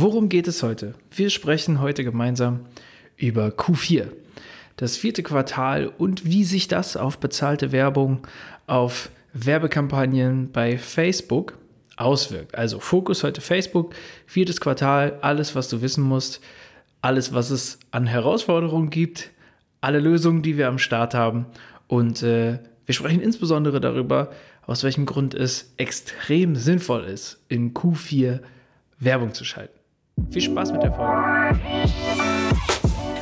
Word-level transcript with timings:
Worum 0.00 0.28
geht 0.28 0.46
es 0.46 0.62
heute? 0.62 0.94
Wir 1.10 1.28
sprechen 1.28 1.80
heute 1.80 2.04
gemeinsam 2.04 2.60
über 3.16 3.48
Q4, 3.48 4.06
das 4.76 4.96
vierte 4.96 5.24
Quartal 5.24 5.88
und 5.88 6.24
wie 6.24 6.44
sich 6.44 6.68
das 6.68 6.96
auf 6.96 7.18
bezahlte 7.18 7.72
Werbung, 7.72 8.24
auf 8.68 9.10
Werbekampagnen 9.32 10.52
bei 10.52 10.78
Facebook 10.78 11.58
auswirkt. 11.96 12.54
Also 12.54 12.78
Fokus 12.78 13.24
heute 13.24 13.40
Facebook, 13.40 13.92
viertes 14.24 14.60
Quartal, 14.60 15.18
alles, 15.20 15.56
was 15.56 15.68
du 15.68 15.82
wissen 15.82 16.04
musst, 16.04 16.40
alles, 17.00 17.34
was 17.34 17.50
es 17.50 17.80
an 17.90 18.06
Herausforderungen 18.06 18.90
gibt, 18.90 19.32
alle 19.80 19.98
Lösungen, 19.98 20.42
die 20.42 20.56
wir 20.56 20.68
am 20.68 20.78
Start 20.78 21.12
haben. 21.12 21.46
Und 21.88 22.22
äh, 22.22 22.60
wir 22.86 22.94
sprechen 22.94 23.20
insbesondere 23.20 23.80
darüber, 23.80 24.30
aus 24.64 24.84
welchem 24.84 25.06
Grund 25.06 25.34
es 25.34 25.72
extrem 25.76 26.54
sinnvoll 26.54 27.02
ist, 27.02 27.40
in 27.48 27.74
Q4 27.74 28.38
Werbung 29.00 29.34
zu 29.34 29.44
schalten. 29.44 29.77
Viel 30.30 30.42
Spaß 30.42 30.72
mit 30.72 30.82
der 30.82 30.92
Folge. 30.92 31.58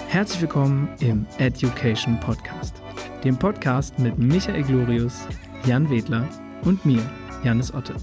Herzlich 0.09 0.41
willkommen 0.41 0.89
im 1.01 1.27
Education 1.39 2.19
Podcast, 2.21 2.83
dem 3.25 3.37
Podcast 3.37 3.99
mit 3.99 4.19
Michael 4.19 4.63
Glorius, 4.63 5.27
Jan 5.67 5.89
Wedler 5.91 6.29
und 6.65 6.85
mir, 6.85 7.03
Janis 7.45 7.73
Otte. 7.73 7.95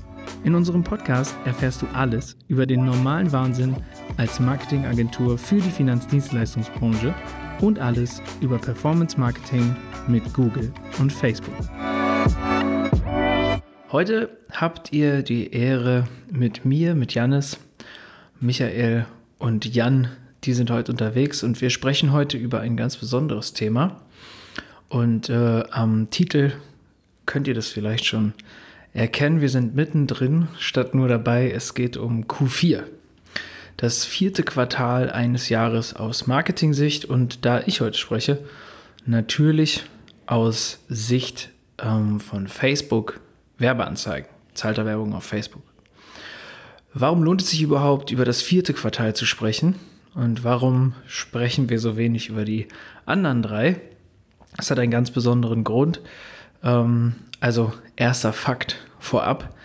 In 0.43 0.55
unserem 0.55 0.83
Podcast 0.83 1.35
erfährst 1.45 1.81
du 1.81 1.87
alles 1.93 2.37
über 2.47 2.65
den 2.65 2.85
normalen 2.85 3.31
Wahnsinn 3.31 3.75
als 4.17 4.39
Marketingagentur 4.39 5.37
für 5.37 5.55
die 5.55 5.71
Finanzdienstleistungsbranche 5.71 7.13
und 7.61 7.79
alles 7.79 8.21
über 8.41 8.57
Performance 8.57 9.19
Marketing 9.19 9.75
mit 10.07 10.33
Google 10.33 10.71
und 10.99 11.11
Facebook. 11.11 11.55
Heute 13.91 14.37
habt 14.51 14.91
ihr 14.91 15.21
die 15.21 15.51
Ehre 15.51 16.05
mit 16.31 16.65
mir, 16.65 16.95
mit 16.95 17.13
Jannis, 17.13 17.59
Michael 18.43 19.05
und 19.39 19.73
Jan, 19.73 20.09
die 20.43 20.53
sind 20.53 20.69
heute 20.69 20.91
unterwegs 20.91 21.43
und 21.43 21.61
wir 21.61 21.69
sprechen 21.69 22.11
heute 22.11 22.37
über 22.37 22.59
ein 22.59 22.75
ganz 22.75 22.97
besonderes 22.97 23.53
Thema. 23.53 24.01
Und 24.89 25.29
äh, 25.29 25.63
am 25.71 26.09
Titel 26.09 26.51
könnt 27.25 27.47
ihr 27.47 27.53
das 27.53 27.69
vielleicht 27.69 28.03
schon 28.03 28.33
erkennen. 28.93 29.39
Wir 29.39 29.47
sind 29.47 29.75
mittendrin, 29.75 30.49
statt 30.59 30.93
nur 30.93 31.07
dabei. 31.07 31.51
Es 31.51 31.73
geht 31.73 31.95
um 31.95 32.25
Q4. 32.25 32.83
Das 33.77 34.03
vierte 34.03 34.43
Quartal 34.43 35.09
eines 35.09 35.47
Jahres 35.47 35.95
aus 35.95 36.27
Marketing-Sicht 36.27 37.05
und 37.05 37.45
da 37.45 37.61
ich 37.65 37.79
heute 37.79 37.97
spreche, 37.97 38.43
natürlich 39.05 39.85
aus 40.25 40.79
Sicht 40.89 41.49
ähm, 41.81 42.19
von 42.19 42.49
Facebook 42.49 43.21
Werbeanzeigen, 43.57 44.29
zahlter 44.53 44.85
Werbung 44.85 45.13
auf 45.13 45.23
Facebook. 45.23 45.72
Warum 46.93 47.23
lohnt 47.23 47.41
es 47.41 47.49
sich 47.49 47.63
überhaupt, 47.63 48.11
über 48.11 48.23
das 48.23 48.41
vierte 48.41 48.73
Quartal 48.73 49.15
zu 49.15 49.25
sprechen? 49.25 49.75
Und 50.13 50.43
warum 50.43 50.93
sprechen 51.07 51.69
wir 51.69 51.79
so 51.79 51.97
wenig 51.97 52.29
über 52.29 52.45
die 52.45 52.67
anderen 53.05 53.41
drei? 53.41 53.81
Das 54.57 54.69
hat 54.69 54.77
einen 54.77 54.91
ganz 54.91 55.09
besonderen 55.09 55.63
Grund. 55.63 56.01
Ähm, 56.63 57.15
also 57.39 57.73
erster 57.95 58.31
Fakt 58.31 58.77
vorab. 58.99 59.55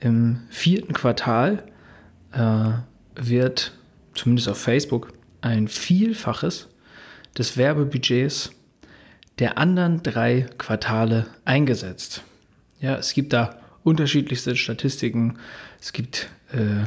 Im 0.00 0.42
vierten 0.50 0.92
Quartal 0.92 1.64
äh, 2.32 2.72
wird, 3.14 3.72
zumindest 4.14 4.48
auf 4.50 4.58
Facebook, 4.58 5.14
ein 5.40 5.68
Vielfaches 5.68 6.68
des 7.38 7.56
Werbebudgets 7.56 8.50
der 9.38 9.56
anderen 9.56 10.02
drei 10.02 10.46
Quartale 10.58 11.26
eingesetzt. 11.46 12.22
Ja, 12.80 12.96
es 12.96 13.14
gibt 13.14 13.32
da 13.32 13.60
unterschiedlichste 13.82 14.56
Statistiken. 14.56 15.38
Es 15.80 15.92
gibt 15.92 16.28
äh, 16.56 16.86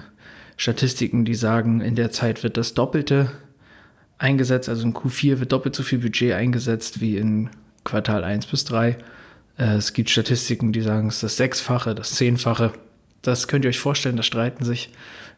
Statistiken, 0.58 1.24
die 1.24 1.36
sagen, 1.36 1.80
in 1.82 1.96
der 1.96 2.12
Zeit 2.12 2.44
wird 2.44 2.58
das 2.58 2.74
Doppelte 2.74 3.32
eingesetzt, 4.18 4.68
also 4.68 4.84
in 4.84 4.94
Q4 4.94 5.40
wird 5.40 5.52
doppelt 5.52 5.76
so 5.76 5.84
viel 5.84 6.00
Budget 6.00 6.34
eingesetzt 6.34 7.00
wie 7.00 7.18
in 7.18 7.50
Quartal 7.86 8.24
1 8.24 8.46
bis 8.48 8.66
3. 8.66 8.98
Äh, 9.58 9.76
es 9.76 9.94
gibt 9.94 10.10
Statistiken, 10.10 10.74
die 10.74 10.82
sagen, 10.82 11.08
es 11.08 11.16
ist 11.16 11.24
das 11.24 11.38
Sechsfache, 11.38 11.96
das 11.96 12.16
Zehnfache. 12.16 12.74
Das 13.22 13.48
könnt 13.48 13.66
ihr 13.66 13.70
euch 13.70 13.80
vorstellen, 13.80 14.18
da 14.18 14.24
streiten 14.24 14.66
sich 14.66 14.90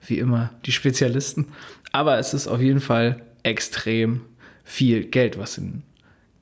wie 0.06 0.18
immer 0.18 0.52
die 0.66 0.72
Spezialisten. 0.72 1.48
Aber 1.92 2.18
es 2.18 2.34
ist 2.34 2.48
auf 2.48 2.62
jeden 2.62 2.80
Fall 2.80 3.22
extrem 3.44 4.22
viel 4.64 5.06
Geld, 5.06 5.38
was 5.38 5.58
in 5.58 5.84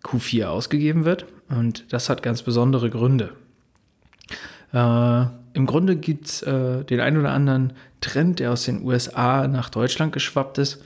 Q4 0.03 0.45
ausgegeben 0.45 1.05
wird. 1.05 1.25
Und 1.49 1.91
das 1.91 2.09
hat 2.09 2.23
ganz 2.23 2.43
besondere 2.43 2.89
Gründe. 2.89 3.33
Äh, 4.71 5.25
Im 5.53 5.65
Grunde 5.65 5.95
gibt 5.95 6.27
es 6.27 6.41
äh, 6.43 6.83
den 6.83 6.99
einen 6.99 7.17
oder 7.17 7.31
anderen 7.31 7.73
Trend, 8.01 8.39
der 8.39 8.51
aus 8.51 8.63
den 8.63 8.83
USA 8.83 9.47
nach 9.47 9.69
Deutschland 9.69 10.13
geschwappt 10.13 10.57
ist. 10.57 10.81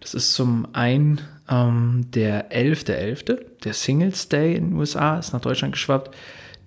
Das 0.00 0.14
ist 0.14 0.34
zum 0.34 0.68
einen 0.72 1.20
ähm, 1.48 2.06
der 2.12 2.50
11.11., 2.50 3.24
.11., 3.26 3.38
der 3.64 3.72
Singles 3.72 4.28
Day 4.28 4.54
in 4.54 4.70
den 4.70 4.78
USA 4.78 5.18
ist 5.18 5.32
nach 5.32 5.40
Deutschland 5.40 5.72
geschwappt, 5.72 6.14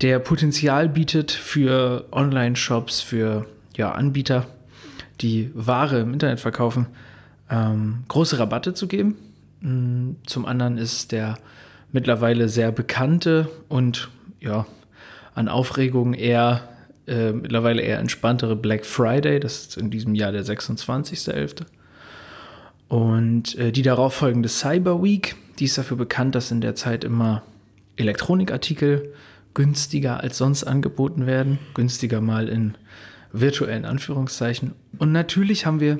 der 0.02 0.20
Potenzial 0.20 0.90
bietet 0.90 1.32
für 1.32 2.06
Online-Shops, 2.12 3.02
für 3.02 3.48
ja, 3.76 3.92
Anbieter, 3.92 4.46
die 5.22 5.50
Ware 5.56 6.00
im 6.00 6.14
Internet 6.14 6.40
verkaufen, 6.40 6.88
ähm, 7.50 8.04
große 8.08 8.38
Rabatte 8.38 8.76
zu 8.76 8.88
geben. 8.88 9.16
Mm, 9.62 10.12
zum 10.26 10.46
anderen 10.46 10.78
ist 10.78 11.12
der 11.12 11.40
mittlerweile 11.92 12.48
sehr 12.48 12.72
bekannte 12.72 13.50
und 13.70 14.10
ja, 14.40 14.68
an 15.34 15.48
Aufregung 15.48 16.14
eher 16.14 16.70
äh, 17.08 17.32
mittlerweile 17.32 17.82
eher 17.82 18.00
entspanntere 18.00 18.56
Black 18.56 18.86
Friday, 18.86 19.40
das 19.40 19.60
ist 19.60 19.78
in 19.78 19.90
diesem 19.90 20.14
Jahr 20.16 20.32
der 20.32 20.44
26.11. 20.44 21.66
Und 22.88 23.58
äh, 23.58 23.72
die 23.72 23.82
darauffolgende 23.82 24.50
Cyber 24.50 25.02
Week, 25.02 25.36
die 25.60 25.66
ist 25.66 25.78
dafür 25.78 25.98
bekannt, 25.98 26.36
dass 26.36 26.52
in 26.52 26.62
der 26.62 26.76
Zeit 26.76 27.04
immer 27.04 27.44
Elektronikartikel 27.96 29.14
günstiger 29.54 30.22
als 30.22 30.38
sonst 30.38 30.64
angeboten 30.64 31.26
werden. 31.26 31.60
Günstiger 31.74 32.22
mal 32.22 32.48
in 32.48 32.76
virtuellen 33.32 33.86
Anführungszeichen. 33.86 34.74
Und 34.98 35.12
natürlich 35.12 35.66
haben 35.66 35.80
wir 35.80 36.00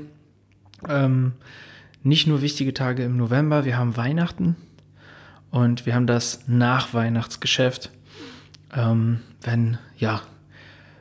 ähm, 0.88 1.34
nicht 2.04 2.28
nur 2.28 2.42
wichtige 2.42 2.74
Tage 2.74 3.04
im 3.04 3.18
November, 3.18 3.66
wir 3.66 3.78
haben 3.78 3.98
Weihnachten 3.98 4.56
und 5.50 5.86
wir 5.86 5.96
haben 5.96 6.08
das 6.08 6.48
Nachweihnachtsgeschäft. 6.48 7.92
Ähm, 8.76 9.22
wenn 9.42 9.78
ja 9.98 10.22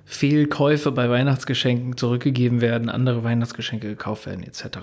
Fehlkäufe 0.07 0.93
bei 0.93 1.11
Weihnachtsgeschenken 1.11 1.97
zurückgegeben 1.97 2.61
werden, 2.61 2.89
andere 2.89 3.25
Weihnachtsgeschenke 3.25 3.89
gekauft 3.89 4.27
werden, 4.27 4.45
etc. 4.45 4.79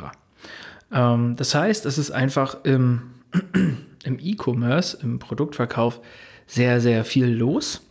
Ähm, 0.92 1.36
das 1.38 1.56
heißt, 1.56 1.86
es 1.86 1.98
ist 1.98 2.12
einfach 2.12 2.64
im, 2.66 3.14
im 4.04 4.20
E-Commerce, 4.20 5.00
im 5.02 5.20
Produktverkauf 5.20 6.02
sehr, 6.46 6.82
sehr 6.82 7.06
viel 7.06 7.28
los. 7.28 7.88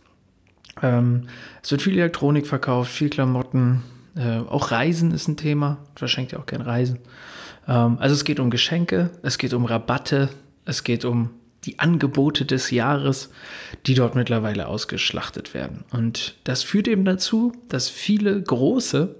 Ähm, 0.81 1.23
es 1.61 1.71
wird 1.71 1.81
viel 1.81 1.93
Elektronik 1.93 2.45
verkauft, 2.45 2.91
viel 2.91 3.09
Klamotten, 3.09 3.81
äh, 4.15 4.37
auch 4.37 4.69
Reisen 4.69 5.11
ist 5.11 5.27
ein 5.27 5.37
Thema. 5.37 5.79
Verschenkt 5.95 6.31
ja 6.31 6.39
auch 6.39 6.45
gern 6.45 6.61
Reisen. 6.61 6.99
Ähm, 7.67 7.97
also 7.99 8.13
es 8.13 8.25
geht 8.25 8.39
um 8.39 8.51
Geschenke, 8.51 9.09
es 9.23 9.39
geht 9.39 9.53
um 9.53 9.65
Rabatte, 9.65 10.29
es 10.65 10.83
geht 10.83 11.03
um 11.03 11.31
die 11.65 11.79
Angebote 11.79 12.45
des 12.45 12.71
Jahres, 12.71 13.29
die 13.85 13.93
dort 13.93 14.15
mittlerweile 14.15 14.67
ausgeschlachtet 14.67 15.53
werden. 15.53 15.85
Und 15.91 16.35
das 16.43 16.63
führt 16.63 16.87
eben 16.87 17.05
dazu, 17.05 17.53
dass 17.69 17.89
viele 17.89 18.41
große 18.41 19.15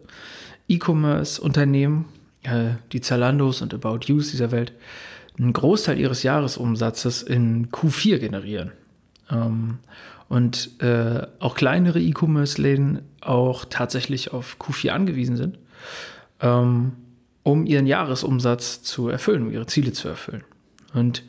E-Commerce-Unternehmen, 0.67 2.05
äh, 2.43 2.71
die 2.91 3.01
Zalandos 3.01 3.61
und 3.61 3.73
About 3.73 3.99
You's 4.05 4.31
dieser 4.31 4.51
Welt, 4.51 4.73
einen 5.37 5.53
Großteil 5.53 5.99
ihres 5.99 6.23
Jahresumsatzes 6.23 7.23
in 7.23 7.69
Q4 7.69 8.19
generieren. 8.19 8.71
Ähm, 9.29 9.79
und 10.29 10.81
äh, 10.81 11.27
auch 11.39 11.55
kleinere 11.55 12.01
E-Commerce-Läden 12.01 13.01
auch 13.21 13.65
tatsächlich 13.65 14.33
auf 14.33 14.57
Q4 14.59 14.89
angewiesen 14.89 15.37
sind, 15.37 15.59
ähm, 16.41 16.93
um 17.43 17.65
ihren 17.65 17.87
Jahresumsatz 17.87 18.81
zu 18.83 19.09
erfüllen, 19.09 19.43
um 19.43 19.51
ihre 19.51 19.67
Ziele 19.67 19.91
zu 19.91 20.07
erfüllen. 20.07 20.43
Und 20.93 21.23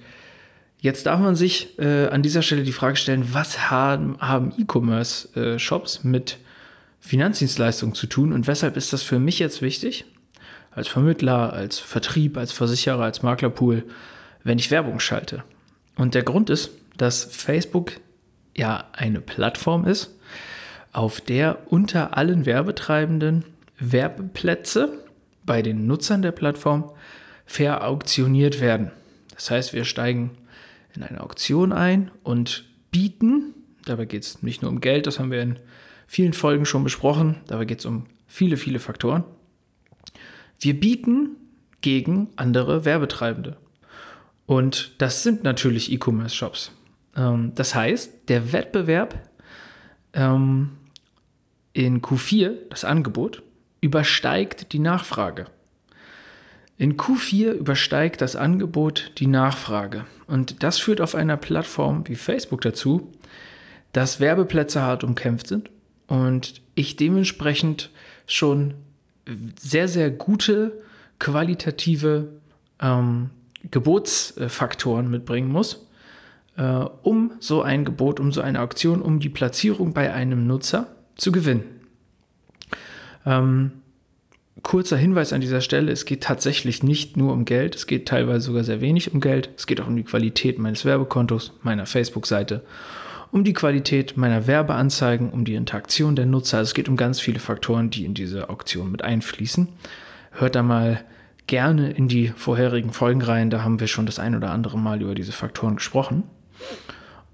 Jetzt 0.85 1.07
darf 1.07 1.19
man 1.19 1.35
sich 1.35 1.79
äh, 1.79 2.09
an 2.09 2.21
dieser 2.21 2.43
Stelle 2.43 2.63
die 2.63 2.71
Frage 2.71 2.97
stellen, 2.97 3.33
was 3.33 3.71
haben, 3.71 4.19
haben 4.21 4.53
E-Commerce-Shops 4.59 6.01
äh, 6.05 6.07
mit 6.07 6.37
Finanzdienstleistungen 7.01 7.95
zu 7.95 8.07
tun 8.07 8.35
und 8.35 8.47
weshalb 8.47 8.77
ist 8.77 8.93
das 8.93 9.03
für 9.03 9.19
mich 9.19 9.39
jetzt 9.39 9.63
wichtig, 9.63 10.05
als 10.73 10.89
Vermittler, 10.89 11.55
als 11.55 11.79
Vertrieb, 11.79 12.37
als 12.37 12.53
Versicherer, 12.53 13.03
als 13.03 13.23
Maklerpool, 13.23 13.85
wenn 14.43 14.59
ich 14.59 14.71
Werbung 14.71 15.01
schalte? 15.01 15.43
Und 15.97 16.15
der 16.15 16.23
Grund 16.23 16.51
ist, 16.51 16.69
dass 16.99 17.25
Facebook 17.25 17.93
ja 18.55 18.85
eine 18.93 19.23
Plattform 19.23 19.87
ist, 19.87 20.15
auf 20.93 21.23
der 21.23 21.73
unter 21.73 22.19
allen 22.19 22.45
Werbetreibenden 22.45 23.47
Werbeplätze 23.79 24.93
bei 25.47 25.63
den 25.63 25.87
Nutzern 25.87 26.21
der 26.21 26.33
Plattform 26.33 26.91
verauktioniert 27.47 28.61
werden. 28.61 28.91
Das 29.35 29.51
heißt, 29.51 29.73
wir 29.73 29.87
steigen 29.87 30.33
in 30.95 31.03
eine 31.03 31.21
Auktion 31.21 31.73
ein 31.73 32.11
und 32.23 32.65
bieten, 32.91 33.55
dabei 33.85 34.05
geht 34.05 34.23
es 34.23 34.43
nicht 34.43 34.63
nur 34.63 34.71
um 34.71 34.81
Geld, 34.81 35.07
das 35.07 35.19
haben 35.19 35.31
wir 35.31 35.43
in 35.43 35.59
vielen 36.07 36.33
Folgen 36.33 36.67
schon 36.67 36.85
besprochen, 36.85 37.37
dabei 37.47 37.65
geht 37.65 37.81
es 37.81 37.87
um 37.87 38.07
viele, 38.27 38.57
viele 38.57 38.79
Faktoren. 38.79 39.25
Wir 40.61 40.79
bieten 40.79 41.37
gegen 41.81 42.29
andere 42.37 42.85
Werbetreibende. 42.85 43.57
Und 44.47 44.95
das 44.99 45.23
sind 45.23 45.43
natürlich 45.43 45.91
E-Commerce-Shops. 45.93 46.73
Ähm, 47.17 47.53
das 47.55 47.75
heißt, 47.75 48.29
der 48.29 48.53
Wettbewerb 48.53 49.29
ähm, 50.13 50.71
in 51.73 52.03
Q4, 52.03 52.57
das 52.71 52.85
Angebot, 52.85 53.43
übersteigt 53.81 54.73
die 54.73 54.79
Nachfrage. 54.79 55.47
In 56.77 56.97
Q4 56.97 57.53
übersteigt 57.53 58.21
das 58.21 58.35
Angebot 58.35 59.13
die 59.19 59.29
Nachfrage. 59.29 60.05
Und 60.27 60.63
das 60.63 60.79
führt 60.79 61.01
auf 61.01 61.15
einer 61.15 61.37
Plattform 61.37 62.07
wie 62.09 62.17
Facebook 62.17 62.63
dazu, 62.63 63.13
dass 63.93 64.19
Werbeplätze 64.19 64.83
hart 64.83 65.05
umkämpft 65.05 65.47
sind 65.47 65.71
und 66.09 66.61
ich 66.75 66.97
dementsprechend 66.97 67.91
schon 68.27 68.75
sehr, 69.59 69.89
sehr 69.89 70.11
gute 70.11 70.83
qualitative 71.19 72.29
ähm, 72.81 73.31
Gebotsfaktoren 73.71 75.11
mitbringen 75.11 75.51
muss, 75.51 75.87
äh, 76.57 76.63
um 76.65 77.33
so 77.39 77.63
ein 77.63 77.85
Gebot, 77.85 78.21
um 78.21 78.33
so 78.33 78.41
eine 78.41 78.61
Auktion, 78.61 79.01
um 79.01 79.21
die 79.21 79.29
Platzierung 79.29 79.95
bei 79.95 80.13
einem 80.13 80.47
Nutzer 80.47 80.89
zu 81.17 81.33
gewinnen. 81.33 81.65
Ähm, 83.25 83.73
kurzer 84.63 84.97
Hinweis 84.97 85.33
an 85.33 85.41
dieser 85.41 85.61
Stelle, 85.61 85.93
es 85.93 86.05
geht 86.05 86.23
tatsächlich 86.23 86.83
nicht 86.83 87.17
nur 87.17 87.33
um 87.33 87.45
Geld, 87.45 87.75
es 87.75 87.87
geht 87.87 88.07
teilweise 88.07 88.47
sogar 88.47 88.65
sehr 88.65 88.81
wenig 88.81 89.13
um 89.13 89.21
Geld, 89.21 89.51
es 89.57 89.67
geht 89.67 89.81
auch 89.81 89.87
um 89.87 89.97
die 89.97 90.05
Qualität 90.05 90.59
meines 90.59 90.85
Werbekontos, 90.85 91.53
meiner 91.63 91.87
Facebook-Seite, 91.87 92.63
um 93.33 93.43
die 93.43 93.53
Qualität 93.53 94.17
meiner 94.17 94.47
Werbeanzeigen, 94.47 95.31
um 95.31 95.45
die 95.45 95.55
Interaktion 95.55 96.15
der 96.15 96.27
Nutzer. 96.27 96.59
Also 96.59 96.71
es 96.71 96.75
geht 96.75 96.89
um 96.89 96.97
ganz 96.97 97.21
viele 97.21 97.41
Faktoren, 97.41 97.91
die 97.91 98.05
in 98.05 98.15
diese 98.15 98.49
Auktion 98.49 98.93
mit 98.93 99.03
einfließen. 99.03 99.69
Hört 100.31 100.55
da 100.55 100.63
mal 100.63 101.05
gerne 101.47 101.91
in 101.91 102.09
die 102.09 102.29
vorherigen 102.29 102.93
Folgen 102.93 103.23
rein, 103.23 103.51
da 103.51 103.65
haben 103.65 103.81
wir 103.81 103.89
schon 103.89 104.07
das 104.07 104.19
ein 104.19 104.37
oder 104.37 104.51
andere 104.51 104.79
Mal 104.79 105.03
über 105.03 105.15
diese 105.15 105.33
Faktoren 105.33 105.77
gesprochen. 105.77 106.23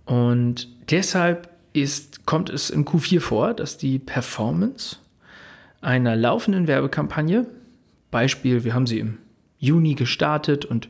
Und 0.07 0.69
deshalb 0.91 1.51
ist, 1.73 2.27
kommt 2.27 2.51
es 2.51 2.71
in 2.71 2.85
Q4 2.85 3.21
vor, 3.21 3.55
dass 3.55 3.77
die 3.77 3.99
Performance 3.99 4.97
einer 5.81 6.17
laufenden 6.17 6.67
Werbekampagne, 6.67 7.47
Beispiel, 8.11 8.65
wir 8.65 8.75
haben 8.75 8.87
sie 8.87 8.99
im 8.99 9.19
Juni 9.59 9.95
gestartet 9.95 10.65
und 10.65 10.89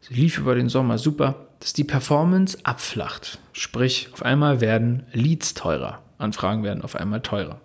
sie 0.00 0.14
lief 0.14 0.38
über 0.38 0.54
den 0.54 0.68
Sommer 0.68 0.98
super, 0.98 1.46
dass 1.60 1.72
die 1.72 1.84
Performance 1.84 2.58
abflacht. 2.62 3.38
Sprich, 3.52 4.10
auf 4.12 4.22
einmal 4.22 4.60
werden 4.60 5.04
Leads 5.12 5.54
teurer, 5.54 6.02
Anfragen 6.18 6.62
werden 6.62 6.82
auf 6.82 6.96
einmal 6.96 7.20
teurer. 7.20 7.60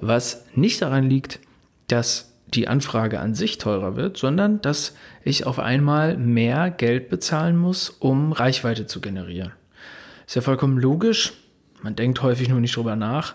Was 0.00 0.44
nicht 0.54 0.82
daran 0.82 1.08
liegt, 1.08 1.40
dass 1.86 2.32
die 2.48 2.68
Anfrage 2.68 3.20
an 3.20 3.34
sich 3.34 3.58
teurer 3.58 3.96
wird, 3.96 4.16
sondern 4.16 4.60
dass 4.60 4.94
ich 5.24 5.46
auf 5.46 5.58
einmal 5.58 6.16
mehr 6.16 6.70
Geld 6.70 7.08
bezahlen 7.08 7.56
muss, 7.56 7.90
um 7.90 8.32
Reichweite 8.32 8.86
zu 8.86 9.00
generieren. 9.00 9.52
Ist 10.26 10.36
ja 10.36 10.42
vollkommen 10.42 10.78
logisch. 10.78 11.32
Man 11.82 11.96
denkt 11.96 12.22
häufig 12.22 12.48
nur 12.48 12.60
nicht 12.60 12.76
drüber 12.76 12.96
nach. 12.96 13.34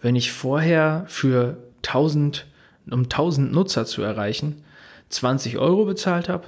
Wenn 0.00 0.16
ich 0.16 0.32
vorher 0.32 1.04
für 1.08 1.58
1000, 1.86 2.46
um 2.90 3.04
1000 3.04 3.52
Nutzer 3.52 3.86
zu 3.86 4.02
erreichen, 4.02 4.62
20 5.10 5.58
Euro 5.58 5.84
bezahlt 5.84 6.28
habe 6.28 6.46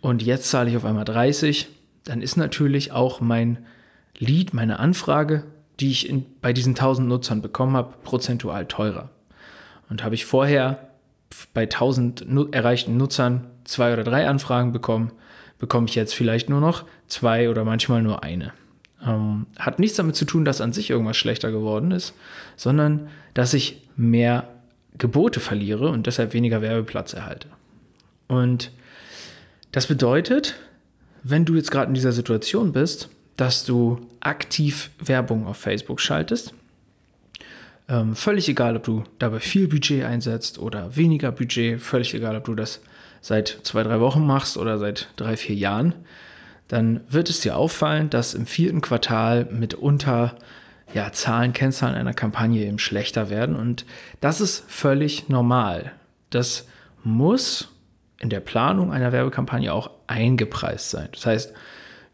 und 0.00 0.22
jetzt 0.22 0.50
zahle 0.50 0.68
ich 0.68 0.76
auf 0.76 0.84
einmal 0.84 1.04
30, 1.04 1.68
dann 2.04 2.22
ist 2.22 2.36
natürlich 2.36 2.92
auch 2.92 3.20
mein 3.20 3.58
Lead, 4.18 4.52
meine 4.52 4.78
Anfrage, 4.78 5.44
die 5.80 5.90
ich 5.90 6.08
in, 6.08 6.26
bei 6.40 6.52
diesen 6.52 6.70
1000 6.70 7.08
Nutzern 7.08 7.40
bekommen 7.40 7.76
habe, 7.76 7.94
prozentual 8.02 8.66
teurer. 8.66 9.10
Und 9.88 10.02
habe 10.02 10.14
ich 10.14 10.24
vorher 10.24 10.88
bei 11.54 11.62
1000 11.62 12.28
nu 12.28 12.48
erreichten 12.50 12.96
Nutzern 12.96 13.46
zwei 13.64 13.92
oder 13.92 14.04
drei 14.04 14.28
Anfragen 14.28 14.72
bekommen, 14.72 15.12
bekomme 15.58 15.86
ich 15.86 15.94
jetzt 15.94 16.14
vielleicht 16.14 16.50
nur 16.50 16.60
noch 16.60 16.84
zwei 17.06 17.48
oder 17.48 17.64
manchmal 17.64 18.02
nur 18.02 18.22
eine. 18.22 18.52
Ähm, 19.04 19.46
hat 19.58 19.78
nichts 19.78 19.96
damit 19.96 20.16
zu 20.16 20.24
tun, 20.24 20.44
dass 20.44 20.60
an 20.60 20.72
sich 20.72 20.90
irgendwas 20.90 21.16
schlechter 21.16 21.50
geworden 21.50 21.90
ist, 21.90 22.14
sondern 22.56 23.08
dass 23.34 23.54
ich 23.54 23.82
mehr 23.96 24.48
Gebote 24.98 25.40
verliere 25.40 25.88
und 25.88 26.06
deshalb 26.06 26.34
weniger 26.34 26.62
Werbeplatz 26.62 27.12
erhalte. 27.12 27.48
Und 28.28 28.70
das 29.72 29.86
bedeutet, 29.86 30.54
wenn 31.22 31.44
du 31.44 31.54
jetzt 31.54 31.70
gerade 31.70 31.88
in 31.88 31.94
dieser 31.94 32.12
Situation 32.12 32.72
bist, 32.72 33.08
dass 33.36 33.64
du 33.64 34.06
aktiv 34.20 34.90
Werbung 34.98 35.46
auf 35.46 35.56
Facebook 35.56 36.00
schaltest, 36.00 36.54
ähm, 37.88 38.14
völlig 38.14 38.48
egal, 38.48 38.76
ob 38.76 38.84
du 38.84 39.04
dabei 39.18 39.40
viel 39.40 39.68
Budget 39.68 40.04
einsetzt 40.04 40.58
oder 40.58 40.94
weniger 40.96 41.32
Budget, 41.32 41.80
völlig 41.80 42.14
egal, 42.14 42.36
ob 42.36 42.44
du 42.44 42.54
das 42.54 42.80
seit 43.20 43.58
zwei, 43.62 43.82
drei 43.82 44.00
Wochen 44.00 44.24
machst 44.26 44.56
oder 44.56 44.78
seit 44.78 45.08
drei, 45.16 45.36
vier 45.36 45.56
Jahren, 45.56 45.94
dann 46.72 47.02
wird 47.06 47.28
es 47.28 47.40
dir 47.40 47.58
auffallen, 47.58 48.08
dass 48.08 48.32
im 48.32 48.46
vierten 48.46 48.80
Quartal 48.80 49.44
mitunter 49.50 50.36
ja, 50.94 51.12
Zahlen, 51.12 51.52
Kennzahlen 51.52 51.94
einer 51.94 52.14
Kampagne 52.14 52.64
eben 52.64 52.78
schlechter 52.78 53.28
werden. 53.28 53.56
Und 53.56 53.84
das 54.22 54.40
ist 54.40 54.64
völlig 54.68 55.28
normal. 55.28 55.92
Das 56.30 56.66
muss 57.04 57.68
in 58.18 58.30
der 58.30 58.40
Planung 58.40 58.90
einer 58.90 59.12
Werbekampagne 59.12 59.70
auch 59.70 59.90
eingepreist 60.06 60.88
sein. 60.88 61.08
Das 61.12 61.26
heißt, 61.26 61.52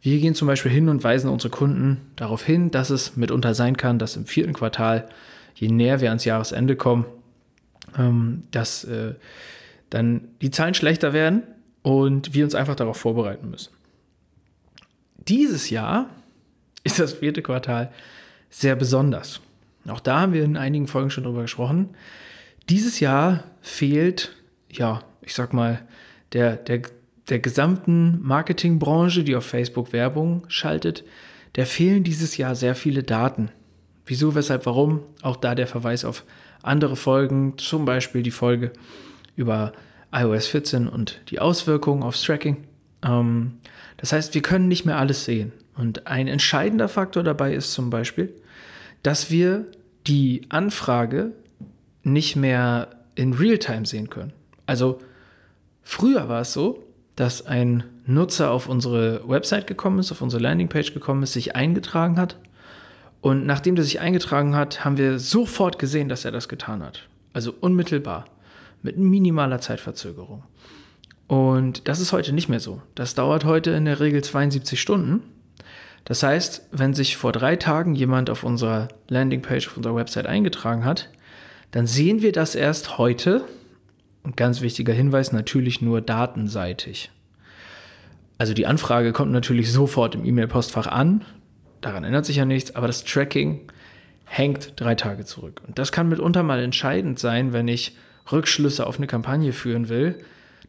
wir 0.01 0.19
gehen 0.19 0.35
zum 0.35 0.49
Beispiel 0.49 0.73
hin 0.73 0.89
und 0.89 1.05
weisen 1.05 1.31
unsere 1.31 1.53
Kunden 1.53 2.11
darauf 2.17 2.45
hin, 2.45 2.73
dass 2.73 2.91
es 2.91 3.17
mitunter 3.17 3.55
sein 3.55 3.77
kann, 3.77 4.01
dass 4.01 4.17
im 4.17 4.27
vierten 4.27 4.55
Quartal, 4.55 5.09
je 5.55 5.69
näher 5.69 6.01
wir 6.01 6.09
ans 6.09 6.25
Jahresende 6.25 6.75
kommen, 6.75 7.05
ähm, 7.97 8.43
dass 8.51 8.83
äh, 8.83 9.15
dann 9.91 10.23
die 10.43 10.51
Zahlen 10.51 10.75
schlechter 10.75 11.13
werden 11.13 11.45
und 11.83 12.35
wir 12.35 12.43
uns 12.43 12.57
einfach 12.57 12.75
darauf 12.75 12.97
vorbereiten 12.97 13.51
müssen. 13.51 13.78
Dieses 15.29 15.69
Jahr 15.69 16.09
ist 16.85 16.99
das 16.99 17.15
vierte 17.15 17.43
Quartal 17.43 17.93
sehr 18.49 18.77
besonders. 18.77 19.41
Auch 19.87 20.01
da 20.01 20.21
haben 20.21 20.33
wir 20.33 20.43
in 20.43 20.57
einigen 20.57 20.87
Folgen 20.87 21.11
schon 21.11 21.25
drüber 21.25 21.43
gesprochen. 21.43 21.91
Dieses 22.69 23.01
Jahr 23.01 23.45
fehlt, 23.61 24.37
ja, 24.71 25.03
ich 25.21 25.35
sag 25.35 25.53
mal, 25.53 25.83
der, 26.33 26.57
der, 26.57 26.83
der 27.29 27.39
gesamten 27.41 28.21
Marketingbranche, 28.23 29.23
die 29.23 29.37
auf 29.37 29.45
Facebook 29.45 29.93
Werbung 29.93 30.45
schaltet, 30.49 31.05
der 31.57 31.67
fehlen 31.67 32.05
dieses 32.05 32.37
Jahr 32.37 32.55
sehr 32.55 32.75
viele 32.75 33.03
Daten. 33.03 33.51
Wieso, 34.07 34.35
weshalb, 34.35 34.65
warum? 34.65 35.01
Auch 35.23 35.37
da 35.37 35.55
der 35.55 35.67
Verweis 35.67 36.05
auf 36.05 36.25
andere 36.63 36.97
Folgen, 36.97 37.59
zum 37.59 37.85
Beispiel 37.85 38.23
die 38.23 38.31
Folge 38.31 38.73
über 39.37 39.73
iOS 40.11 40.47
14 40.47 40.89
und 40.89 41.21
die 41.29 41.39
Auswirkungen 41.39 42.03
aufs 42.03 42.23
Tracking. 42.23 42.65
Ähm, 43.03 43.59
das 43.97 44.13
heißt, 44.13 44.35
wir 44.35 44.43
können 44.43 44.69
nicht 44.69 44.85
mehr 44.85 44.99
alles 44.99 45.25
sehen. 45.25 45.53
Und 45.77 46.07
ein 46.07 46.27
entscheidender 46.27 46.89
Faktor 46.89 47.23
dabei 47.23 47.55
ist 47.55 47.73
zum 47.73 47.91
Beispiel, 47.91 48.35
dass 49.03 49.31
wir 49.31 49.67
die 50.07 50.43
Anfrage 50.49 51.33
nicht 52.03 52.37
mehr 52.37 52.89
in 53.15 53.33
Realtime 53.33 53.87
sehen 53.87 54.11
können. 54.11 54.33
Also 54.67 54.99
früher 55.83 56.29
war 56.29 56.41
es 56.41 56.53
so, 56.53 56.85
dass 57.17 57.47
ein 57.47 57.85
Nutzer 58.07 58.51
auf 58.51 58.69
unsere 58.69 59.29
Website 59.29 59.67
gekommen 59.67 59.99
ist, 59.99 60.13
auf 60.13 60.23
unsere 60.23 60.43
Landingpage 60.43 60.95
gekommen 60.95 61.23
ist, 61.23 61.33
sich 61.33 61.57
eingetragen 61.57 62.19
hat. 62.19 62.39
Und 63.21 63.45
nachdem 63.45 63.77
er 63.77 63.83
sich 63.83 64.01
eingetragen 64.01 64.55
hat, 64.55 64.85
haben 64.85 64.97
wir 64.97 65.19
sofort 65.19 65.79
gesehen, 65.79 66.09
dass 66.09 66.25
er 66.25 66.31
das 66.31 66.49
getan 66.49 66.83
hat. 66.83 67.09
Also 67.33 67.53
unmittelbar, 67.61 68.27
mit 68.83 68.97
minimaler 68.97 69.61
Zeitverzögerung. 69.61 70.45
Und 71.29 71.87
das 71.87 72.01
ist 72.01 72.13
heute 72.13 72.33
nicht 72.33 72.49
mehr 72.49 72.59
so. 72.59 72.83
Das 72.95 73.15
dauert 73.15 73.45
heute 73.45 73.71
in 73.71 73.85
der 73.85 74.01
Regel 74.01 74.25
72 74.25 74.81
Stunden. 74.81 75.23
Das 76.05 76.23
heißt, 76.23 76.69
wenn 76.73 76.95
sich 76.95 77.19
vor 77.19 77.33
drei 77.33 77.57
Tagen 77.57 77.95
jemand 77.95 78.31
auf 78.31 78.43
unserer 78.43 78.89
Landingpage, 79.09 79.69
auf 79.69 79.77
unserer 79.77 79.95
Website 79.95 80.27
eingetragen 80.27 80.87
hat, 80.87 81.11
dann 81.71 81.87
sehen 81.87 82.23
wir 82.23 82.33
das 82.33 82.55
erst 82.55 82.97
heute. 82.97 83.45
Und 84.23 84.37
ganz 84.39 84.63
wichtiger 84.63 84.95
Hinweis, 84.95 85.33
natürlich 85.33 85.83
nur 85.83 86.01
datenseitig. 86.01 87.11
Also 88.39 88.55
die 88.55 88.67
Anfrage 88.67 89.13
kommt 89.13 89.33
natürlich 89.33 89.71
sofort 89.71 90.15
im 90.15 90.25
E-Mail-Postfach 90.25 90.87
an. 90.87 91.25
Daran 91.83 92.05
ändert 92.05 92.25
sich 92.25 92.37
ja 92.37 92.47
nichts, 92.47 92.75
aber 92.75 92.87
das 92.87 93.05
Tracking 93.05 93.61
hängt 94.25 94.81
drei 94.81 94.95
Tage 94.95 95.27
zurück. 95.27 95.61
Und 95.67 95.79
das 95.79 95.93
kann 95.93 96.09
mitunter 96.09 96.43
mal 96.43 96.61
entscheidend 96.61 97.19
sein, 97.19 97.53
wenn 97.53 97.69
ich 97.69 97.97
Rückschlüsse 98.33 98.87
auf 98.87 98.97
eine 98.97 99.07
Kampagne 99.07 99.53
führen 99.53 99.89
will, 99.91 100.19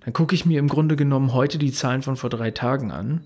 dann 0.09 0.13
gucke 0.13 0.33
ich 0.33 0.43
mir 0.43 0.57
im 0.57 0.69
Grunde 0.69 0.95
genommen 0.95 1.33
heute 1.35 1.59
die 1.59 1.71
Zahlen 1.71 2.01
von 2.01 2.15
vor 2.15 2.31
drei 2.31 2.49
Tagen 2.49 2.89
an 2.89 3.25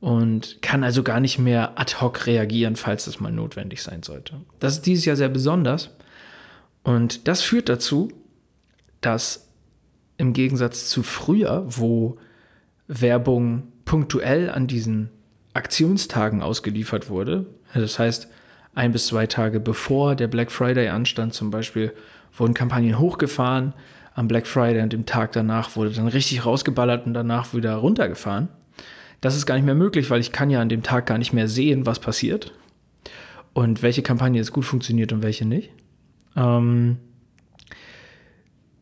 und 0.00 0.62
kann 0.62 0.82
also 0.82 1.02
gar 1.02 1.20
nicht 1.20 1.38
mehr 1.38 1.78
ad 1.78 1.96
hoc 2.00 2.26
reagieren, 2.26 2.76
falls 2.76 3.04
das 3.04 3.20
mal 3.20 3.30
notwendig 3.30 3.82
sein 3.82 4.02
sollte. 4.02 4.40
Das 4.58 4.72
ist 4.72 4.86
dieses 4.86 5.04
Jahr 5.04 5.16
sehr 5.16 5.28
besonders 5.28 5.90
und 6.84 7.28
das 7.28 7.42
führt 7.42 7.68
dazu, 7.68 8.10
dass 9.02 9.48
im 10.16 10.32
Gegensatz 10.32 10.88
zu 10.88 11.02
früher, 11.02 11.66
wo 11.66 12.16
Werbung 12.88 13.64
punktuell 13.84 14.48
an 14.48 14.66
diesen 14.66 15.10
Aktionstagen 15.52 16.40
ausgeliefert 16.40 17.10
wurde, 17.10 17.44
das 17.74 17.98
heißt 17.98 18.28
ein 18.74 18.92
bis 18.92 19.08
zwei 19.08 19.26
Tage 19.26 19.60
bevor 19.60 20.14
der 20.14 20.28
Black 20.28 20.50
Friday 20.50 20.88
anstand 20.88 21.34
zum 21.34 21.50
Beispiel, 21.50 21.92
wurden 22.34 22.54
Kampagnen 22.54 22.98
hochgefahren, 22.98 23.74
am 24.16 24.28
Black 24.28 24.46
Friday 24.46 24.82
und 24.82 24.92
dem 24.92 25.04
Tag 25.04 25.32
danach 25.32 25.76
wurde 25.76 25.90
dann 25.90 26.08
richtig 26.08 26.44
rausgeballert 26.44 27.06
und 27.06 27.12
danach 27.14 27.52
wieder 27.54 27.74
runtergefahren. 27.74 28.48
Das 29.20 29.36
ist 29.36 29.44
gar 29.44 29.54
nicht 29.54 29.64
mehr 29.64 29.74
möglich, 29.74 30.10
weil 30.10 30.20
ich 30.20 30.32
kann 30.32 30.50
ja 30.50 30.60
an 30.60 30.70
dem 30.70 30.82
Tag 30.82 31.06
gar 31.06 31.18
nicht 31.18 31.34
mehr 31.34 31.48
sehen, 31.48 31.84
was 31.84 32.00
passiert 32.00 32.52
und 33.52 33.82
welche 33.82 34.02
Kampagne 34.02 34.38
jetzt 34.38 34.52
gut 34.52 34.64
funktioniert 34.64 35.12
und 35.12 35.22
welche 35.22 35.44
nicht. 35.44 35.70
Ähm, 36.34 36.96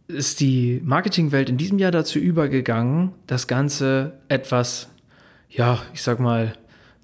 ist 0.06 0.38
die 0.38 0.80
Marketingwelt 0.84 1.48
in 1.48 1.56
diesem 1.56 1.78
Jahr 1.78 1.90
dazu 1.90 2.20
übergegangen, 2.20 3.10
das 3.26 3.48
Ganze 3.48 4.20
etwas, 4.28 4.88
ja, 5.50 5.82
ich 5.94 6.02
sag 6.02 6.20
mal, 6.20 6.52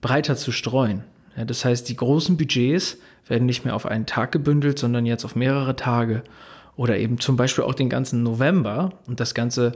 breiter 0.01 0.37
zu 0.37 0.53
streuen. 0.53 1.03
Ja, 1.37 1.45
das 1.45 1.65
heißt, 1.65 1.89
die 1.89 1.97
großen 1.97 2.37
Budgets 2.37 2.99
werden 3.27 3.47
nicht 3.47 3.65
mehr 3.65 3.75
auf 3.75 3.87
einen 3.87 4.07
Tag 4.07 4.31
gebündelt, 4.31 4.79
sondern 4.79 5.05
jetzt 5.05 5.25
auf 5.25 5.35
mehrere 5.35 5.75
Tage 5.75 6.23
oder 6.81 6.97
eben 6.97 7.21
zum 7.21 7.37
Beispiel 7.37 7.63
auch 7.63 7.75
den 7.75 7.91
ganzen 7.91 8.23
November 8.23 8.95
und 9.07 9.21
das 9.21 9.35
Ganze 9.35 9.73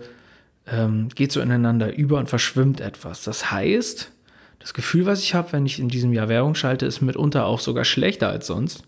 ähm, 0.66 1.10
geht 1.14 1.32
so 1.32 1.42
ineinander 1.42 1.94
über 1.94 2.18
und 2.18 2.30
verschwimmt 2.30 2.80
etwas. 2.80 3.24
Das 3.24 3.50
heißt, 3.50 4.10
das 4.58 4.72
Gefühl, 4.72 5.04
was 5.04 5.20
ich 5.20 5.34
habe, 5.34 5.52
wenn 5.52 5.66
ich 5.66 5.78
in 5.78 5.90
diesem 5.90 6.14
Jahr 6.14 6.30
Werbung 6.30 6.54
schalte, 6.54 6.86
ist 6.86 7.02
mitunter 7.02 7.44
auch 7.44 7.60
sogar 7.60 7.84
schlechter 7.84 8.30
als 8.30 8.46
sonst, 8.46 8.84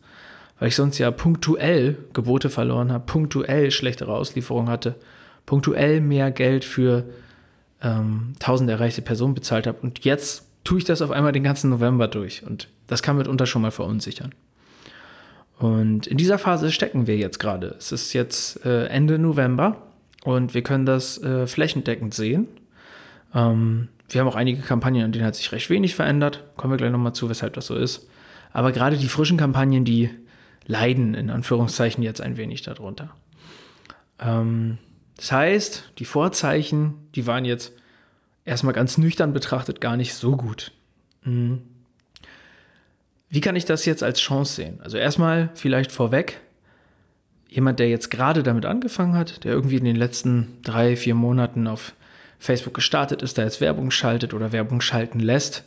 weil 0.59 0.69
ich 0.69 0.77
sonst 0.77 0.97
ja 0.97 1.11
punktuell 1.11 1.99
Gebote 2.15 2.49
verloren 2.49 2.91
habe, 2.91 3.05
punktuell 3.05 3.71
schlechtere 3.71 4.15
Auslieferungen 4.15 4.71
hatte, 4.71 4.95
punktuell 5.45 6.01
mehr 6.01 6.31
Geld 6.31 6.65
für 6.65 7.05
ähm, 7.83 8.33
tausend 8.39 8.71
erreichte 8.71 9.03
Personen 9.03 9.35
bezahlt 9.35 9.67
habe 9.67 9.81
und 9.83 10.07
jetzt 10.07 10.47
tue 10.65 10.79
ich 10.79 10.85
das 10.85 11.03
auf 11.03 11.11
einmal 11.11 11.33
den 11.33 11.45
ganzen 11.45 11.69
November 11.69 12.09
durch. 12.09 12.47
Und 12.47 12.69
das 12.87 13.03
kann 13.03 13.19
mitunter 13.19 13.45
schon 13.45 13.61
mal 13.61 13.73
verunsichern. 13.73 14.35
Und 15.59 16.07
in 16.07 16.19
dieser 16.19 16.39
Phase 16.39 16.71
stecken 16.71 17.07
wir 17.07 17.17
jetzt 17.17 17.39
gerade. 17.39 17.75
Es 17.79 17.93
ist 17.93 18.13
jetzt 18.13 18.65
äh, 18.65 18.87
Ende 18.87 19.19
November 19.19 19.83
und 20.25 20.55
wir 20.55 20.63
können 20.63 20.85
das 20.85 21.23
äh, 21.23 21.47
flächendeckend 21.47 22.13
sehen. 22.13 22.47
Ähm, 23.35 23.89
wir 24.09 24.21
haben 24.21 24.29
auch 24.29 24.37
einige 24.37 24.63
Kampagnen, 24.63 25.05
an 25.05 25.13
denen 25.13 25.25
hat 25.25 25.35
sich 25.35 25.51
recht 25.53 25.71
wenig 25.71 25.95
verändert. 25.95 26.45
Kommen 26.57 26.73
wir 26.73 26.79
gleich 26.79 26.93
nochmal 26.93 27.15
zu, 27.15 27.29
weshalb 27.31 27.55
das 27.55 27.67
so 27.67 27.75
ist. 27.75 28.07
Aber 28.53 28.73
gerade 28.73 28.97
die 28.97 29.09
frischen 29.09 29.39
Kampagnen, 29.39 29.85
die 29.85 30.11
leiden 30.67 31.15
in 31.15 31.31
Anführungszeichen 31.31 32.03
jetzt 32.03 32.21
ein 32.21 32.37
wenig 32.37 32.63
darunter. 32.63 33.11
Ähm, 34.21 34.79
das 35.17 35.33
heißt, 35.33 35.93
die 35.99 36.05
Vorzeichen, 36.05 36.95
die 37.15 37.27
waren 37.27 37.45
jetzt 37.45 37.73
erstmal 38.45 38.75
ganz 38.75 38.99
nüchtern 38.99 39.33
betrachtet 39.33 39.81
gar 39.81 39.97
nicht 39.97 40.15
so 40.15 40.37
gut. 40.37 40.73
Mhm. 41.25 41.63
Wie 43.29 43.41
kann 43.41 43.57
ich 43.57 43.65
das 43.65 43.85
jetzt 43.85 44.03
als 44.03 44.21
Chance 44.21 44.55
sehen? 44.55 44.81
Also 44.83 44.97
erstmal 44.99 45.51
vielleicht 45.55 45.93
vorweg, 45.93 46.41
jemand, 47.49 47.79
der 47.79 47.89
jetzt 47.89 48.11
gerade 48.11 48.43
damit 48.43 48.67
angefangen 48.67 49.15
hat, 49.15 49.45
der 49.45 49.53
irgendwie 49.53 49.77
in 49.77 49.85
den 49.85 49.97
letzten 49.97 50.59
drei, 50.63 50.97
vier 50.97 51.15
Monaten 51.15 51.67
auf 51.67 51.95
Facebook 52.39 52.75
gestartet 52.75 53.23
ist, 53.23 53.39
da 53.39 53.43
jetzt 53.43 53.61
Werbung 53.61 53.91
schaltet 53.91 54.35
oder 54.35 54.53
Werbung 54.53 54.81
schalten 54.81 55.21
lässt, 55.21 55.65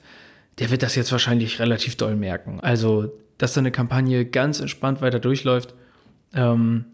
der 0.60 0.72
wird 0.72 0.84
das 0.84 0.96
jetzt 0.96 1.12
wahrscheinlich 1.12 1.60
relativ 1.60 1.96
doll 1.96 2.16
merken. 2.16 2.60
Also, 2.60 3.12
dass 3.38 3.54
da 3.54 3.62
eine 3.62 3.72
Kampagne 3.72 4.26
ganz 4.26 4.60
entspannt 4.60 5.02
weiter 5.02 5.20
durchläuft, 5.20 5.74
ähm, 6.34 6.86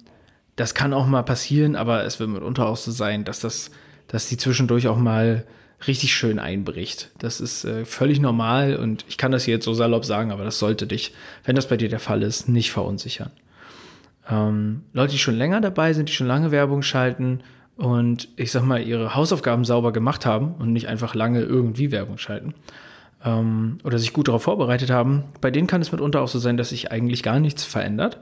das 0.56 0.74
kann 0.74 0.94
auch 0.94 1.06
mal 1.06 1.24
passieren, 1.24 1.76
aber 1.76 2.06
es 2.06 2.20
wird 2.20 2.30
mitunter 2.30 2.68
auch 2.68 2.78
so 2.78 2.92
sein, 2.92 3.26
dass 3.26 3.40
das, 3.40 3.72
dass 4.08 4.30
die 4.30 4.38
zwischendurch 4.38 4.88
auch 4.88 4.98
mal 4.98 5.46
richtig 5.88 6.14
schön 6.14 6.40
einbricht. 6.40 7.12
Das 7.18 7.40
ist 7.40 7.66
äh, 7.66 7.86
völlig 7.86 8.20
normal 8.20 8.76
und 8.78 9.06
ich 9.08 9.18
kann 9.18 9.32
das 9.32 9.44
hier 9.44 9.56
jetzt 9.56 9.66
so 9.66 9.74
salopp 9.74 10.06
sagen, 10.06 10.32
aber 10.32 10.44
das 10.44 10.60
sollte 10.60 10.88
dich, 10.88 11.14
wenn 11.44 11.56
das 11.56 11.68
bei 11.68 11.78
dir 11.78 11.90
der 11.90 12.00
Fall 12.00 12.24
ist, 12.24 12.48
nicht 12.48 12.72
verunsichern. 12.72 13.32
Ähm, 14.30 14.84
Leute, 14.94 15.14
die 15.14 15.20
schon 15.20 15.36
länger 15.36 15.62
dabei 15.62 15.94
sind, 15.94 16.10
die 16.10 16.14
schon 16.14 16.28
lange 16.28 16.52
Werbung 16.52 16.82
schalten 16.82 17.42
und 17.78 18.30
ich 18.38 18.52
sag 18.52 18.64
mal, 18.64 18.82
ihre 18.82 19.16
Hausaufgaben 19.16 19.66
sauber 19.66 19.92
gemacht 19.92 20.26
haben 20.26 20.56
und 20.56 20.72
nicht 20.72 20.88
einfach 20.88 21.14
lange 21.14 21.42
irgendwie 21.42 21.92
Werbung 21.92 22.18
schalten 22.18 22.56
ähm, 23.24 23.80
oder 23.84 24.00
sich 24.00 24.14
gut 24.14 24.28
darauf 24.28 24.44
vorbereitet 24.44 24.90
haben, 24.90 25.26
bei 25.42 25.52
denen 25.52 25.68
kann 25.68 25.82
es 25.82 25.92
mitunter 25.92 26.22
auch 26.22 26.28
so 26.28 26.40
sein, 26.40 26.58
dass 26.58 26.70
sich 26.70 26.92
eigentlich 26.92 27.24
gar 27.24 27.40
nichts 27.40 27.64
verändert, 27.64 28.20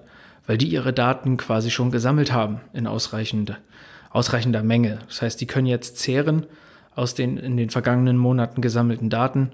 weil 0.47 0.57
die 0.57 0.67
ihre 0.67 0.93
Daten 0.93 1.37
quasi 1.37 1.69
schon 1.69 1.91
gesammelt 1.91 2.33
haben 2.33 2.61
in 2.73 2.87
ausreichender, 2.87 3.57
ausreichender 4.09 4.63
Menge. 4.63 4.99
Das 5.07 5.21
heißt, 5.21 5.39
die 5.39 5.47
können 5.47 5.67
jetzt 5.67 5.97
zehren 5.97 6.47
aus 6.95 7.15
den 7.15 7.37
in 7.37 7.57
den 7.57 7.69
vergangenen 7.69 8.17
Monaten 8.17 8.61
gesammelten 8.61 9.09
Daten 9.09 9.51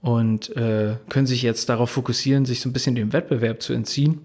und 0.00 0.54
äh, 0.56 0.96
können 1.08 1.26
sich 1.26 1.42
jetzt 1.42 1.68
darauf 1.68 1.90
fokussieren, 1.90 2.44
sich 2.44 2.60
so 2.60 2.68
ein 2.68 2.72
bisschen 2.72 2.94
dem 2.94 3.12
Wettbewerb 3.12 3.62
zu 3.62 3.72
entziehen, 3.72 4.20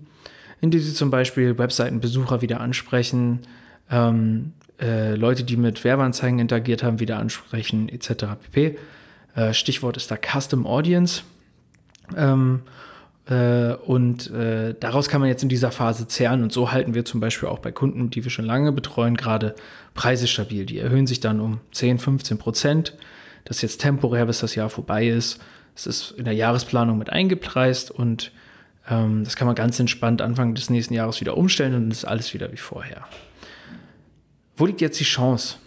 indem 0.60 0.82
sie 0.82 0.94
zum 0.94 1.10
Beispiel 1.10 1.58
Webseitenbesucher 1.58 2.42
wieder 2.42 2.62
ansprechen, 2.62 3.40
ähm, 3.90 4.54
äh, 4.80 5.16
Leute, 5.16 5.44
die 5.44 5.58
mit 5.58 5.84
Werbeanzeigen 5.84 6.40
interagiert 6.40 6.84
haben, 6.84 7.00
wieder 7.00 7.18
ansprechen, 7.18 7.90
etc. 7.90 8.26
pp. 8.42 8.78
Äh, 9.36 9.54
Stichwort 9.54 9.98
ist 9.98 10.12
da 10.12 10.18
Custom 10.18 10.66
Audience. 10.66 11.24
Ähm, 12.16 12.62
äh, 12.66 12.91
und 13.30 14.32
äh, 14.32 14.74
daraus 14.80 15.08
kann 15.08 15.22
man 15.22 15.30
jetzt 15.30 15.44
in 15.44 15.50
dieser 15.50 15.72
Phase 15.72 16.08
zehren. 16.08 16.44
Und 16.44 16.52
so 16.52 16.72
halten 16.72 16.94
wir 16.94 17.06
zum 17.06 17.20
Beispiel 17.20 17.50
auch 17.50 17.60
bei 17.60 17.72
Kunden, 17.72 18.10
die 18.10 18.24
wir 18.24 18.32
schon 18.32 18.46
lange 18.46 18.72
betreuen, 18.72 19.16
gerade 19.16 19.56
Preise 19.94 20.28
stabil. 20.28 20.66
Die 20.66 20.80
erhöhen 20.80 21.08
sich 21.08 21.20
dann 21.20 21.40
um 21.40 21.60
10, 21.72 22.00
15 22.00 22.38
Prozent. 22.38 22.98
Das 23.46 23.58
ist 23.58 23.62
jetzt 23.62 23.82
temporär, 23.82 24.26
bis 24.26 24.40
das 24.40 24.56
Jahr 24.56 24.70
vorbei 24.70 25.08
ist. 25.08 25.40
Es 25.76 25.86
ist 25.86 26.12
in 26.12 26.26
der 26.26 26.34
Jahresplanung 26.34 26.98
mit 26.98 27.10
eingepreist 27.10 27.92
und 27.92 28.32
ähm, 28.90 29.24
das 29.24 29.36
kann 29.36 29.46
man 29.46 29.56
ganz 29.56 29.80
entspannt 29.80 30.22
Anfang 30.22 30.54
des 30.54 30.70
nächsten 30.70 30.94
Jahres 30.94 31.22
wieder 31.22 31.38
umstellen 31.38 31.76
und 31.76 31.82
dann 31.84 31.92
ist 31.92 32.06
alles 32.06 32.34
wieder 32.34 32.52
wie 32.52 32.58
vorher. 32.58 33.06
Wo 34.58 34.66
liegt 34.66 34.82
jetzt 34.82 35.00
die 35.00 35.06
Chance? 35.06 35.58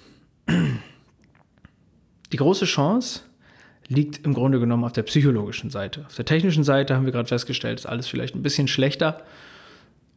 Die 2.32 2.36
große 2.36 2.64
Chance 2.64 3.20
liegt 3.88 4.24
im 4.24 4.34
Grunde 4.34 4.60
genommen 4.60 4.84
auf 4.84 4.92
der 4.92 5.02
psychologischen 5.02 5.70
Seite. 5.70 6.04
Auf 6.06 6.14
der 6.14 6.24
technischen 6.24 6.64
Seite 6.64 6.94
haben 6.94 7.04
wir 7.04 7.12
gerade 7.12 7.28
festgestellt, 7.28 7.78
ist 7.78 7.86
alles 7.86 8.06
vielleicht 8.06 8.34
ein 8.34 8.42
bisschen 8.42 8.68
schlechter 8.68 9.22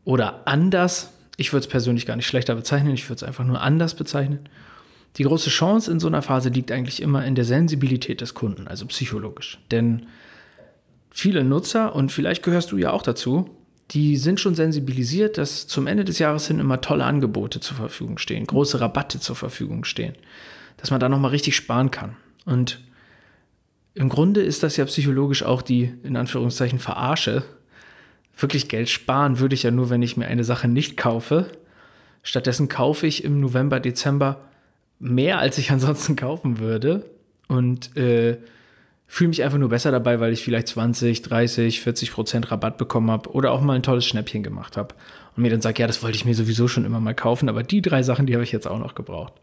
oder 0.06 0.48
anders. 0.48 1.14
Ich 1.38 1.54
würde 1.54 1.66
es 1.66 1.68
persönlich 1.68 2.06
gar 2.06 2.16
nicht 2.16 2.28
schlechter 2.28 2.56
bezeichnen, 2.56 2.94
ich 2.94 3.10
würde 3.10 3.18
es 3.18 3.24
einfach 3.24 3.44
nur 3.44 3.62
anders 3.62 3.96
bezeichnen. 3.96 4.50
Die 5.18 5.24
große 5.24 5.50
Chance 5.50 5.92
in 5.92 6.00
so 6.00 6.08
einer 6.08 6.22
Phase 6.22 6.50
liegt 6.50 6.72
eigentlich 6.72 7.02
immer 7.02 7.26
in 7.26 7.36
der 7.36 7.46
Sensibilität 7.46 8.22
des 8.22 8.34
Kunden, 8.34 8.68
also 8.68 8.86
psychologisch. 8.86 9.60
Denn 9.72 10.06
viele 11.10 11.44
Nutzer, 11.44 11.96
und 11.96 12.12
vielleicht 12.12 12.44
gehörst 12.44 12.72
du 12.72 12.78
ja 12.78 12.92
auch 12.92 13.02
dazu, 13.02 13.50
die 13.92 14.18
sind 14.18 14.40
schon 14.40 14.54
sensibilisiert, 14.54 15.38
dass 15.38 15.68
zum 15.68 15.88
Ende 15.88 16.04
des 16.06 16.20
Jahres 16.20 16.48
hin 16.48 16.60
immer 16.60 16.82
tolle 16.82 17.06
Angebote 17.06 17.60
zur 17.60 17.78
Verfügung 17.78 18.18
stehen, 18.18 18.46
große 18.46 18.80
Rabatte 18.80 19.20
zur 19.20 19.36
Verfügung 19.36 19.86
stehen, 19.86 20.14
dass 20.78 20.92
man 20.92 21.00
da 21.00 21.10
nochmal 21.10 21.32
richtig 21.32 21.56
sparen 21.56 21.90
kann. 21.90 22.16
Und 22.46 22.80
im 23.98 24.10
Grunde 24.10 24.42
ist 24.42 24.62
das 24.62 24.78
ja 24.78 24.86
psychologisch 24.86 25.42
auch 25.42 25.64
die, 25.64 25.92
in 26.04 26.16
Anführungszeichen, 26.18 26.78
Verarsche. 26.78 27.44
Wirklich 28.38 28.70
Geld 28.70 28.90
sparen 28.90 29.40
würde 29.40 29.56
ich 29.56 29.64
ja 29.64 29.72
nur, 29.72 29.90
wenn 29.90 30.04
ich 30.04 30.18
mir 30.18 30.28
eine 30.28 30.44
Sache 30.44 30.68
nicht 30.68 30.98
kaufe. 30.98 31.48
Stattdessen 32.22 32.70
kaufe 32.70 33.08
ich 33.08 33.24
im 33.24 33.40
November, 33.40 33.80
Dezember 33.80 34.46
mehr, 35.00 35.40
als 35.40 35.58
ich 35.58 35.72
ansonsten 35.72 36.16
kaufen 36.16 36.60
würde. 36.60 37.10
Und 37.48 37.98
äh, 37.98 38.38
fühle 39.08 39.30
mich 39.30 39.44
einfach 39.44 39.58
nur 39.58 39.70
besser 39.70 39.90
dabei, 39.90 40.20
weil 40.20 40.32
ich 40.32 40.44
vielleicht 40.44 40.68
20, 40.68 41.24
30, 41.24 41.82
40 41.82 42.12
Prozent 42.12 42.52
Rabatt 42.52 42.78
bekommen 42.78 43.10
habe 43.10 43.32
oder 43.32 43.52
auch 43.52 43.62
mal 43.62 43.74
ein 43.74 43.84
tolles 43.84 44.06
Schnäppchen 44.06 44.44
gemacht 44.44 44.78
habe. 44.78 44.94
Und 45.36 45.42
mir 45.42 45.50
dann 45.50 45.62
sage, 45.62 45.82
ja, 45.82 45.88
das 45.88 46.04
wollte 46.04 46.18
ich 46.18 46.26
mir 46.26 46.36
sowieso 46.36 46.68
schon 46.68 46.86
immer 46.86 47.00
mal 47.00 47.16
kaufen, 47.16 47.50
aber 47.50 47.64
die 47.64 47.82
drei 47.82 48.04
Sachen, 48.04 48.28
die 48.28 48.36
habe 48.36 48.44
ich 48.44 48.52
jetzt 48.52 48.68
auch 48.68 48.78
noch 48.78 48.94
gebraucht. 48.94 49.34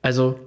Also 0.00 0.40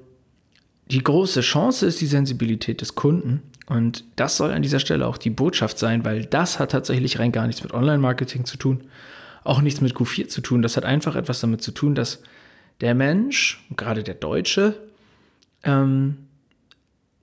die 0.91 1.03
große 1.03 1.41
Chance 1.41 1.85
ist 1.85 2.01
die 2.01 2.07
Sensibilität 2.07 2.81
des 2.81 2.95
Kunden. 2.95 3.43
Und 3.67 4.05
das 4.15 4.37
soll 4.37 4.51
an 4.51 4.61
dieser 4.61 4.79
Stelle 4.79 5.05
auch 5.05 5.17
die 5.17 5.29
Botschaft 5.29 5.77
sein, 5.77 6.05
weil 6.05 6.25
das 6.25 6.59
hat 6.59 6.71
tatsächlich 6.71 7.19
rein 7.19 7.33
gar 7.33 7.47
nichts 7.47 7.63
mit 7.63 7.73
Online-Marketing 7.73 8.45
zu 8.45 8.57
tun, 8.57 8.85
auch 9.43 9.61
nichts 9.61 9.81
mit 9.81 9.93
Q4 9.93 10.29
zu 10.29 10.41
tun. 10.41 10.61
Das 10.61 10.77
hat 10.77 10.85
einfach 10.85 11.15
etwas 11.15 11.41
damit 11.41 11.61
zu 11.61 11.71
tun, 11.71 11.93
dass 11.93 12.21
der 12.79 12.95
Mensch, 12.95 13.65
gerade 13.75 14.03
der 14.03 14.13
Deutsche, 14.13 14.75
ähm, 15.63 16.17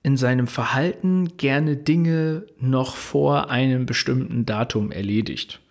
in 0.03 0.17
seinem 0.17 0.45
Verhalten 0.45 1.35
gerne 1.37 1.75
Dinge 1.77 2.43
noch 2.59 2.95
vor 2.95 3.49
einem 3.49 3.87
bestimmten 3.87 4.45
Datum 4.45 4.91
erledigt. 4.91 5.61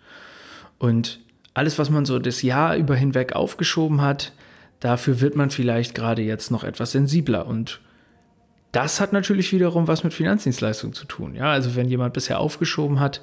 Und 0.78 1.20
alles, 1.54 1.78
was 1.78 1.88
man 1.88 2.04
so 2.04 2.18
das 2.18 2.42
Jahr 2.42 2.76
über 2.76 2.96
hinweg 2.96 3.34
aufgeschoben 3.34 4.00
hat, 4.00 4.32
dafür 4.80 5.20
wird 5.20 5.36
man 5.36 5.50
vielleicht 5.50 5.94
gerade 5.94 6.22
jetzt 6.22 6.50
noch 6.50 6.64
etwas 6.64 6.90
sensibler 6.90 7.46
und 7.46 7.80
das 8.74 9.00
hat 9.00 9.12
natürlich 9.12 9.52
wiederum 9.52 9.86
was 9.88 10.04
mit 10.04 10.12
Finanzdienstleistungen 10.12 10.94
zu 10.94 11.06
tun. 11.06 11.34
Ja, 11.34 11.50
also 11.52 11.76
wenn 11.76 11.88
jemand 11.88 12.12
bisher 12.12 12.40
aufgeschoben 12.40 13.00
hat, 13.00 13.22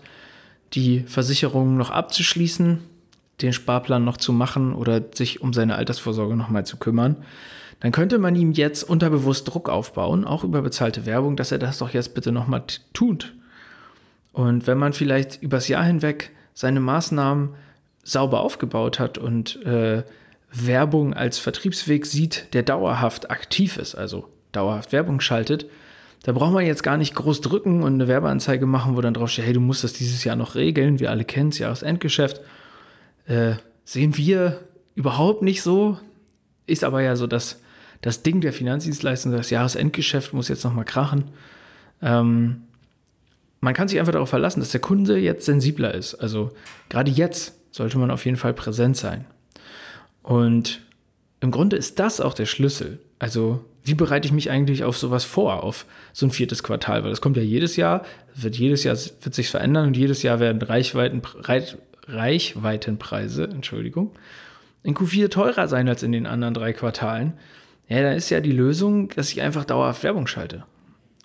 die 0.73 1.01
Versicherungen 1.01 1.77
noch 1.77 1.89
abzuschließen, 1.89 2.79
den 3.41 3.53
Sparplan 3.53 4.03
noch 4.03 4.17
zu 4.17 4.33
machen 4.33 4.73
oder 4.73 5.01
sich 5.13 5.41
um 5.41 5.53
seine 5.53 5.75
Altersvorsorge 5.75 6.35
nochmal 6.35 6.65
zu 6.65 6.77
kümmern, 6.77 7.17
dann 7.81 7.91
könnte 7.91 8.19
man 8.19 8.35
ihm 8.35 8.51
jetzt 8.51 8.83
unterbewusst 8.83 9.47
Druck 9.47 9.67
aufbauen, 9.67 10.23
auch 10.23 10.43
über 10.43 10.61
bezahlte 10.61 11.05
Werbung, 11.05 11.35
dass 11.35 11.51
er 11.51 11.57
das 11.57 11.79
doch 11.79 11.89
jetzt 11.89 12.13
bitte 12.13 12.31
nochmal 12.31 12.63
tut. 12.93 13.33
Und 14.31 14.67
wenn 14.67 14.77
man 14.77 14.93
vielleicht 14.93 15.41
übers 15.41 15.67
Jahr 15.67 15.83
hinweg 15.83 16.31
seine 16.53 16.79
Maßnahmen 16.79 17.49
sauber 18.03 18.41
aufgebaut 18.41 18.99
hat 18.99 19.17
und 19.17 19.61
äh, 19.65 20.03
Werbung 20.51 21.13
als 21.13 21.39
Vertriebsweg 21.39 22.05
sieht, 22.05 22.53
der 22.53 22.63
dauerhaft 22.63 23.31
aktiv 23.31 23.77
ist, 23.77 23.95
also 23.95 24.27
dauerhaft 24.51 24.91
Werbung 24.91 25.21
schaltet, 25.21 25.67
da 26.23 26.33
braucht 26.33 26.53
man 26.53 26.65
jetzt 26.65 26.83
gar 26.83 26.97
nicht 26.97 27.15
groß 27.15 27.41
drücken 27.41 27.81
und 27.81 27.93
eine 27.95 28.07
Werbeanzeige 28.07 28.65
machen, 28.65 28.95
wo 28.95 29.01
dann 29.01 29.13
drauf 29.13 29.31
steht, 29.31 29.45
hey, 29.45 29.53
du 29.53 29.59
musst 29.59 29.83
das 29.83 29.93
dieses 29.93 30.23
Jahr 30.23 30.35
noch 30.35 30.55
regeln. 30.55 30.99
Wir 30.99 31.09
alle 31.09 31.25
kennen 31.25 31.49
es, 31.49 31.57
Jahresendgeschäft. 31.57 32.41
Äh, 33.25 33.53
sehen 33.85 34.17
wir 34.17 34.59
überhaupt 34.93 35.41
nicht 35.41 35.63
so. 35.63 35.97
Ist 36.67 36.83
aber 36.83 37.01
ja 37.01 37.15
so, 37.15 37.25
dass 37.25 37.59
das 38.01 38.21
Ding 38.21 38.41
der 38.41 38.53
Finanzdienstleistung, 38.53 39.31
das 39.31 39.49
Jahresendgeschäft 39.49 40.33
muss 40.33 40.47
jetzt 40.47 40.63
nochmal 40.63 40.85
krachen. 40.85 41.25
Ähm, 42.03 42.63
man 43.59 43.73
kann 43.73 43.87
sich 43.87 43.99
einfach 43.99 44.13
darauf 44.13 44.29
verlassen, 44.29 44.59
dass 44.59 44.71
der 44.71 44.81
Kunde 44.81 45.17
jetzt 45.17 45.45
sensibler 45.45 45.93
ist. 45.93 46.15
Also 46.15 46.51
gerade 46.89 47.11
jetzt 47.11 47.55
sollte 47.71 47.97
man 47.97 48.11
auf 48.11 48.25
jeden 48.25 48.37
Fall 48.37 48.53
präsent 48.53 48.97
sein. 48.97 49.25
Und 50.23 50.81
im 51.39 51.49
Grunde 51.51 51.77
ist 51.77 51.99
das 51.99 52.21
auch 52.21 52.33
der 52.33 52.45
Schlüssel. 52.45 52.99
Also 53.21 53.63
wie 53.83 53.93
bereite 53.93 54.25
ich 54.25 54.33
mich 54.33 54.49
eigentlich 54.49 54.83
auf 54.83 54.97
sowas 54.97 55.25
vor, 55.25 55.61
auf 55.61 55.85
so 56.11 56.25
ein 56.25 56.31
viertes 56.31 56.63
Quartal? 56.63 57.03
Weil 57.03 57.11
das 57.11 57.21
kommt 57.21 57.37
ja 57.37 57.43
jedes 57.43 57.75
Jahr, 57.75 58.03
wird 58.33 58.55
jedes 58.57 58.83
Jahr 58.83 58.97
wird 58.97 59.35
sich 59.35 59.47
verändern 59.47 59.85
und 59.85 59.95
jedes 59.95 60.23
Jahr 60.23 60.39
werden 60.39 60.59
Reichweiten, 60.59 61.21
Reich, 61.35 61.77
Reichweitenpreise, 62.07 63.43
Entschuldigung, 63.43 64.09
in 64.81 64.95
Q4 64.95 65.29
teurer 65.29 65.67
sein 65.67 65.87
als 65.87 66.01
in 66.01 66.13
den 66.13 66.25
anderen 66.25 66.55
drei 66.55 66.73
Quartalen. 66.73 67.33
Ja, 67.87 68.01
da 68.01 68.13
ist 68.13 68.31
ja 68.31 68.39
die 68.39 68.51
Lösung, 68.51 69.09
dass 69.09 69.31
ich 69.31 69.39
einfach 69.43 69.65
dauerhaft 69.65 70.01
Werbung 70.01 70.25
schalte. 70.25 70.63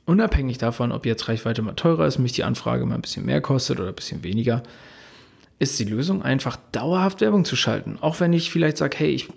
Unabhängig 0.05 0.59
davon, 0.59 0.93
ob 0.93 1.07
jetzt 1.07 1.31
Reichweite 1.31 1.62
mal 1.62 1.73
teurer 1.73 2.07
ist, 2.07 2.19
mich 2.19 2.33
die 2.33 2.45
Anfrage 2.45 2.85
mal 2.85 2.97
ein 2.97 3.03
bisschen 3.03 3.25
mehr 3.25 3.41
kostet 3.41 3.81
oder 3.81 3.88
ein 3.88 3.95
bisschen 3.95 4.23
weniger, 4.23 4.62
ist 5.59 5.79
die 5.79 5.85
Lösung 5.85 6.23
einfach 6.23 6.59
dauerhaft 6.73 7.23
Werbung 7.23 7.47
zu 7.47 7.57
schalten. 7.57 7.97
Auch 8.03 8.21
wenn 8.21 8.35
ich 8.35 8.50
vielleicht 8.50 8.76
sage, 8.76 8.99
hey, 8.99 9.12
ich 9.12 9.29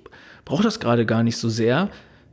brauche 0.44 0.64
das 0.64 0.82
gerade 0.82 1.06
gar 1.06 1.24
nicht 1.24 1.38
so 1.38 1.48
sehr, 1.48 1.90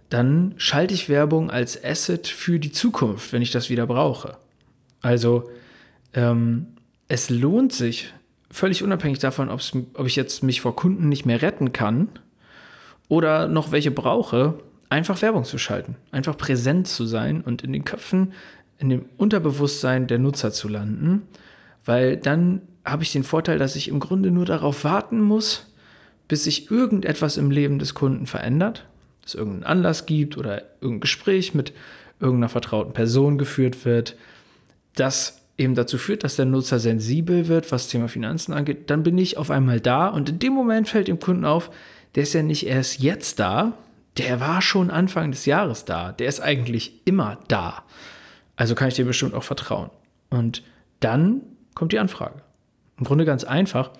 dann 0.08 0.54
schalte 0.56 0.94
ich 0.94 1.08
Werbung 1.08 1.50
als 1.50 1.82
Asset 1.82 2.26
für 2.26 2.58
die 2.58 2.72
Zukunft, 2.72 3.32
wenn 3.32 3.42
ich 3.42 3.50
das 3.50 3.70
wieder 3.70 3.86
brauche. 3.86 4.36
Also 5.00 5.50
ähm, 6.14 6.66
es 7.08 7.30
lohnt 7.30 7.72
sich, 7.72 8.12
völlig 8.50 8.82
unabhängig 8.82 9.18
davon, 9.18 9.50
ob 9.50 10.06
ich 10.06 10.16
jetzt 10.16 10.42
mich 10.42 10.60
vor 10.60 10.76
Kunden 10.76 11.08
nicht 11.08 11.26
mehr 11.26 11.42
retten 11.42 11.72
kann 11.72 12.08
oder 13.08 13.48
noch 13.48 13.72
welche 13.72 13.90
brauche, 13.90 14.54
einfach 14.88 15.20
Werbung 15.22 15.44
zu 15.44 15.58
schalten, 15.58 15.96
einfach 16.12 16.36
präsent 16.36 16.86
zu 16.86 17.04
sein 17.04 17.40
und 17.40 17.62
in 17.62 17.72
den 17.72 17.84
Köpfen, 17.84 18.32
in 18.78 18.88
dem 18.88 19.06
Unterbewusstsein 19.16 20.06
der 20.06 20.18
Nutzer 20.18 20.52
zu 20.52 20.68
landen, 20.68 21.22
weil 21.84 22.16
dann 22.16 22.62
habe 22.84 23.02
ich 23.02 23.12
den 23.12 23.24
Vorteil, 23.24 23.58
dass 23.58 23.74
ich 23.74 23.88
im 23.88 23.98
Grunde 23.98 24.30
nur 24.30 24.44
darauf 24.44 24.84
warten 24.84 25.20
muss, 25.20 25.72
bis 26.28 26.44
sich 26.44 26.70
irgendetwas 26.70 27.36
im 27.36 27.50
Leben 27.50 27.78
des 27.78 27.94
Kunden 27.94 28.26
verändert 28.26 28.86
es 29.26 29.34
irgendeinen 29.34 29.64
Anlass 29.64 30.06
gibt 30.06 30.36
oder 30.36 30.62
irgendein 30.80 31.00
Gespräch 31.00 31.54
mit 31.54 31.72
irgendeiner 32.20 32.48
vertrauten 32.48 32.92
Person 32.92 33.38
geführt 33.38 33.84
wird, 33.84 34.16
das 34.94 35.42
eben 35.58 35.74
dazu 35.74 35.98
führt, 35.98 36.24
dass 36.24 36.36
der 36.36 36.44
Nutzer 36.44 36.78
sensibel 36.78 37.48
wird, 37.48 37.70
was 37.72 37.84
das 37.84 37.90
Thema 37.90 38.08
Finanzen 38.08 38.52
angeht, 38.52 38.90
dann 38.90 39.02
bin 39.02 39.16
ich 39.18 39.36
auf 39.38 39.50
einmal 39.50 39.80
da 39.80 40.08
und 40.08 40.28
in 40.28 40.38
dem 40.38 40.52
Moment 40.52 40.88
fällt 40.88 41.08
dem 41.08 41.20
Kunden 41.20 41.44
auf, 41.44 41.70
der 42.14 42.22
ist 42.22 42.34
ja 42.34 42.42
nicht 42.42 42.66
erst 42.66 43.00
jetzt 43.00 43.38
da, 43.38 43.74
der 44.16 44.40
war 44.40 44.62
schon 44.62 44.90
Anfang 44.90 45.30
des 45.30 45.46
Jahres 45.46 45.84
da, 45.84 46.12
der 46.12 46.28
ist 46.28 46.40
eigentlich 46.40 47.02
immer 47.04 47.38
da. 47.48 47.84
Also 48.54 48.74
kann 48.74 48.88
ich 48.88 48.94
dir 48.94 49.04
bestimmt 49.04 49.34
auch 49.34 49.42
vertrauen. 49.42 49.90
Und 50.30 50.62
dann 51.00 51.42
kommt 51.74 51.92
die 51.92 51.98
Anfrage. 51.98 52.40
Im 52.98 53.04
Grunde 53.04 53.26
ganz 53.26 53.44
einfach 53.44 53.90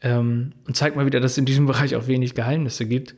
ähm, 0.00 0.52
und 0.66 0.76
zeigt 0.76 0.96
mal 0.96 1.06
wieder, 1.06 1.20
dass 1.20 1.32
es 1.32 1.38
in 1.38 1.44
diesem 1.44 1.66
Bereich 1.66 1.96
auch 1.96 2.06
wenig 2.06 2.34
Geheimnisse 2.34 2.86
gibt. 2.86 3.14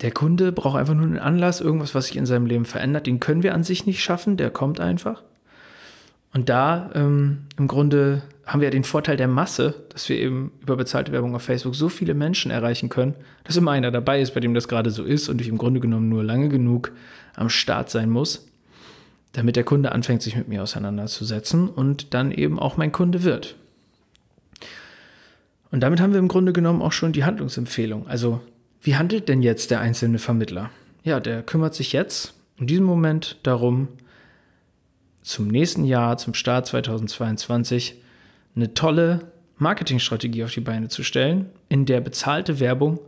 Der 0.00 0.10
Kunde 0.10 0.52
braucht 0.52 0.78
einfach 0.78 0.94
nur 0.94 1.04
einen 1.04 1.18
Anlass, 1.18 1.60
irgendwas, 1.60 1.94
was 1.94 2.06
sich 2.06 2.16
in 2.16 2.26
seinem 2.26 2.46
Leben 2.46 2.64
verändert. 2.64 3.06
Den 3.06 3.20
können 3.20 3.42
wir 3.42 3.54
an 3.54 3.64
sich 3.64 3.86
nicht 3.86 4.02
schaffen, 4.02 4.36
der 4.36 4.50
kommt 4.50 4.80
einfach. 4.80 5.22
Und 6.32 6.48
da 6.48 6.90
ähm, 6.94 7.46
im 7.58 7.68
Grunde 7.68 8.22
haben 8.46 8.60
wir 8.60 8.68
ja 8.68 8.72
den 8.72 8.84
Vorteil 8.84 9.16
der 9.16 9.28
Masse, 9.28 9.74
dass 9.90 10.08
wir 10.08 10.16
eben 10.16 10.52
über 10.60 10.76
bezahlte 10.76 11.12
Werbung 11.12 11.34
auf 11.34 11.42
Facebook 11.42 11.74
so 11.74 11.88
viele 11.88 12.14
Menschen 12.14 12.50
erreichen 12.50 12.88
können, 12.88 13.14
dass 13.44 13.56
immer 13.56 13.72
einer 13.72 13.90
dabei 13.90 14.20
ist, 14.20 14.34
bei 14.34 14.40
dem 14.40 14.54
das 14.54 14.68
gerade 14.68 14.90
so 14.90 15.04
ist 15.04 15.28
und 15.28 15.40
ich 15.40 15.48
im 15.48 15.58
Grunde 15.58 15.80
genommen 15.80 16.08
nur 16.08 16.24
lange 16.24 16.48
genug 16.48 16.92
am 17.34 17.48
Start 17.48 17.90
sein 17.90 18.10
muss, 18.10 18.48
damit 19.32 19.56
der 19.56 19.64
Kunde 19.64 19.92
anfängt, 19.92 20.22
sich 20.22 20.36
mit 20.36 20.48
mir 20.48 20.62
auseinanderzusetzen 20.62 21.68
und 21.68 22.14
dann 22.14 22.32
eben 22.32 22.58
auch 22.58 22.76
mein 22.76 22.92
Kunde 22.92 23.22
wird. 23.22 23.56
Und 25.70 25.80
damit 25.80 26.00
haben 26.00 26.12
wir 26.12 26.18
im 26.18 26.28
Grunde 26.28 26.52
genommen 26.52 26.82
auch 26.82 26.92
schon 26.92 27.12
die 27.12 27.24
Handlungsempfehlung. 27.24 28.08
Also 28.08 28.40
wie 28.82 28.96
handelt 28.96 29.28
denn 29.28 29.42
jetzt 29.42 29.70
der 29.70 29.80
einzelne 29.80 30.18
Vermittler? 30.18 30.70
Ja, 31.02 31.20
der 31.20 31.42
kümmert 31.42 31.74
sich 31.74 31.92
jetzt 31.92 32.34
in 32.58 32.66
diesem 32.66 32.84
Moment 32.84 33.38
darum, 33.42 33.88
zum 35.22 35.48
nächsten 35.48 35.84
Jahr, 35.84 36.16
zum 36.16 36.34
Start 36.34 36.66
2022, 36.66 38.00
eine 38.56 38.74
tolle 38.74 39.32
Marketingstrategie 39.58 40.44
auf 40.44 40.52
die 40.52 40.60
Beine 40.60 40.88
zu 40.88 41.02
stellen, 41.02 41.50
in 41.68 41.84
der 41.84 42.00
bezahlte 42.00 42.58
Werbung 42.60 42.98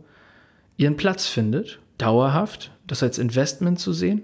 ihren 0.77 0.95
Platz 0.95 1.27
findet, 1.27 1.79
dauerhaft, 1.97 2.71
das 2.87 3.03
als 3.03 3.17
Investment 3.17 3.79
zu 3.79 3.93
sehen, 3.93 4.21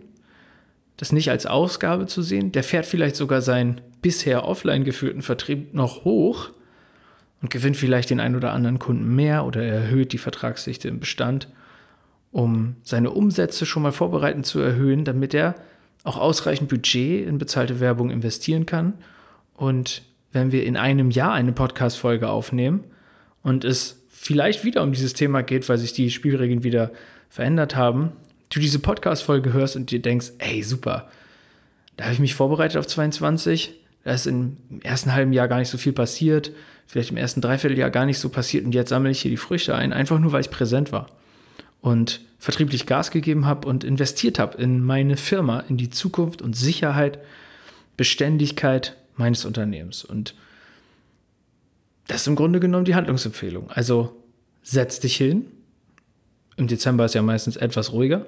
das 0.98 1.12
nicht 1.12 1.30
als 1.30 1.46
Ausgabe 1.46 2.06
zu 2.08 2.22
sehen. 2.22 2.52
Der 2.52 2.64
fährt 2.64 2.86
vielleicht 2.86 3.16
sogar 3.16 3.42
seinen 3.42 3.82
bisher 4.02 4.46
offline 4.46 4.84
geführten 4.84 5.22
Vertrieb 5.22 5.74
noch 5.74 6.04
hoch 6.06 6.52
und 7.42 7.50
gewinnt 7.50 7.78
vielleicht 7.78 8.10
den 8.10 8.20
einen 8.20 8.36
oder 8.36 8.54
anderen 8.54 8.80
Kunden 8.80 9.16
mehr 9.16 9.46
oder 9.46 9.64
erhöht 9.64 10.12
die 10.14 10.18
Vertragsdichte 10.18 10.88
im 10.88 11.00
Bestand, 11.00 11.48
um 12.32 12.76
seine 12.84 13.12
Umsätze 13.12 13.66
schon 13.66 13.84
mal 13.84 13.92
vorbereitend 13.92 14.46
zu 14.46 14.60
erhöhen, 14.60 15.06
damit 15.06 15.34
er 15.34 15.56
auch 16.04 16.18
ausreichend 16.18 16.70
Budget 16.70 17.28
in 17.28 17.38
bezahlte 17.38 17.80
Werbung 17.80 18.10
investieren 18.10 18.66
kann. 18.66 18.94
Und 19.56 20.04
wenn 20.32 20.52
wir 20.52 20.66
in 20.66 20.78
einem 20.78 21.12
Jahr 21.12 21.34
eine 21.34 21.52
Podcast-Folge 21.52 22.30
aufnehmen 22.30 22.84
und 23.42 23.64
es 23.66 24.04
vielleicht 24.10 24.64
wieder 24.64 24.84
um 24.84 24.92
dieses 24.92 25.14
Thema 25.14 25.42
geht, 25.42 25.68
weil 25.70 25.78
sich 25.78 25.94
die 25.94 26.12
Spielregeln 26.12 26.64
wieder 26.64 26.92
verändert 27.30 27.76
haben, 27.76 28.12
du 28.50 28.60
diese 28.60 28.80
Podcast-Folge 28.80 29.54
hörst 29.54 29.76
und 29.76 29.92
dir 29.92 30.02
denkst, 30.02 30.34
ey, 30.40 30.64
super, 30.64 31.10
da 31.98 32.06
habe 32.06 32.14
ich 32.14 32.20
mich 32.20 32.36
vorbereitet 32.36 32.78
auf 32.78 32.88
22, 32.88 33.79
da 34.10 34.16
ist 34.16 34.26
im 34.26 34.58
ersten 34.82 35.14
halben 35.14 35.34
Jahr 35.34 35.48
gar 35.48 35.60
nicht 35.60 35.70
so 35.70 35.78
viel 35.78 35.94
passiert, 35.94 36.52
vielleicht 36.88 37.12
im 37.12 37.18
ersten 37.18 37.42
Dreivierteljahr 37.42 37.92
gar 37.92 38.08
nicht 38.08 38.18
so 38.18 38.30
passiert 38.30 38.66
und 38.66 38.74
jetzt 38.74 38.90
sammle 38.90 39.12
ich 39.12 39.22
hier 39.22 39.30
die 39.30 39.38
Früchte 39.38 39.76
ein, 39.76 39.94
einfach 39.94 40.18
nur 40.18 40.32
weil 40.32 40.42
ich 40.42 40.50
präsent 40.50 40.92
war 40.92 41.12
und 41.80 42.20
vertrieblich 42.40 42.88
Gas 42.88 43.12
gegeben 43.12 43.46
habe 43.46 43.68
und 43.68 43.84
investiert 43.84 44.40
habe 44.40 44.60
in 44.60 44.84
meine 44.84 45.16
Firma, 45.16 45.60
in 45.60 45.78
die 45.78 45.92
Zukunft 45.92 46.42
und 46.42 46.56
Sicherheit, 46.56 47.20
Beständigkeit 47.98 48.98
meines 49.16 49.46
Unternehmens. 49.46 50.04
Und 50.04 50.34
das 52.08 52.22
ist 52.22 52.28
im 52.28 52.36
Grunde 52.36 52.60
genommen 52.60 52.86
die 52.86 52.96
Handlungsempfehlung. 52.96 53.70
Also 53.70 54.18
setz 54.64 55.00
dich 55.00 55.18
hin. 55.18 55.46
Im 56.58 56.66
Dezember 56.66 57.06
ist 57.06 57.14
ja 57.14 57.22
meistens 57.22 57.58
etwas 57.58 57.92
ruhiger 57.92 58.26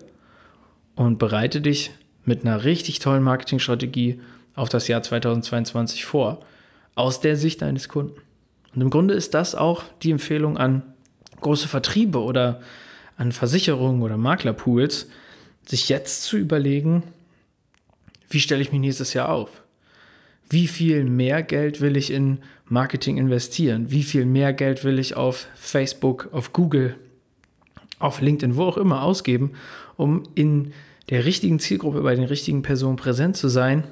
und 0.94 1.17
bereite 1.17 1.60
dich 1.60 1.89
mit 2.24 2.46
einer 2.46 2.65
richtig 2.65 3.00
tollen 3.00 3.24
Marketingstrategie 3.24 4.20
auf 4.56 4.70
das 4.70 4.88
Jahr 4.88 5.02
2022 5.02 6.06
vor, 6.06 6.40
aus 6.96 7.22
der 7.22 7.36
Sicht 7.38 7.62
deines 7.62 7.90
Kunden. 7.90 8.20
Und 8.76 8.82
im 8.82 8.90
Grunde 8.90 9.14
ist 9.14 9.34
das 9.34 9.56
auch 9.56 9.84
die 10.02 10.12
Empfehlung 10.12 10.58
an 10.58 10.84
große 11.42 11.68
Vertriebe 11.68 12.22
oder 12.22 12.62
an 13.18 13.32
Versicherungen 13.32 14.02
oder 14.02 14.18
Maklerpools, 14.18 15.08
sich 15.66 15.90
jetzt 15.90 16.24
zu 16.24 16.38
überlegen, 16.38 17.04
wie 18.30 18.40
stelle 18.40 18.62
ich 18.62 18.72
mich 18.72 18.82
nächstes 18.82 19.14
Jahr 19.14 19.30
auf? 19.30 19.50
Wie 20.50 20.68
viel 20.68 21.04
mehr 21.04 21.44
Geld 21.44 21.82
will 21.82 21.96
ich 21.98 22.12
in 22.12 22.40
Marketing 22.66 23.18
investieren? 23.18 23.92
Wie 23.92 24.04
viel 24.04 24.26
mehr 24.26 24.54
Geld 24.54 24.84
will 24.84 25.00
ich 25.00 25.16
auf 25.16 25.48
Facebook, 25.56 26.30
auf 26.32 26.54
Google, 26.54 26.96
auf 28.00 28.22
LinkedIn, 28.22 28.56
wo 28.56 28.64
auch 28.64 28.78
immer 28.78 29.04
ausgeben, 29.04 29.52
um 29.98 30.24
in 30.36 30.74
der 31.10 31.26
richtigen 31.26 31.60
Zielgruppe 31.60 32.02
bei 32.02 32.16
den 32.16 32.26
richtigen 32.26 32.64
Personen 32.64 32.96
präsent 32.96 33.38
zu 33.38 33.50
sein? 33.50 33.84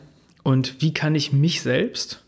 Und 0.44 0.82
wie 0.82 0.94
kann 0.94 1.16
ich 1.16 1.34
mich 1.34 1.62
selbst 1.62 2.24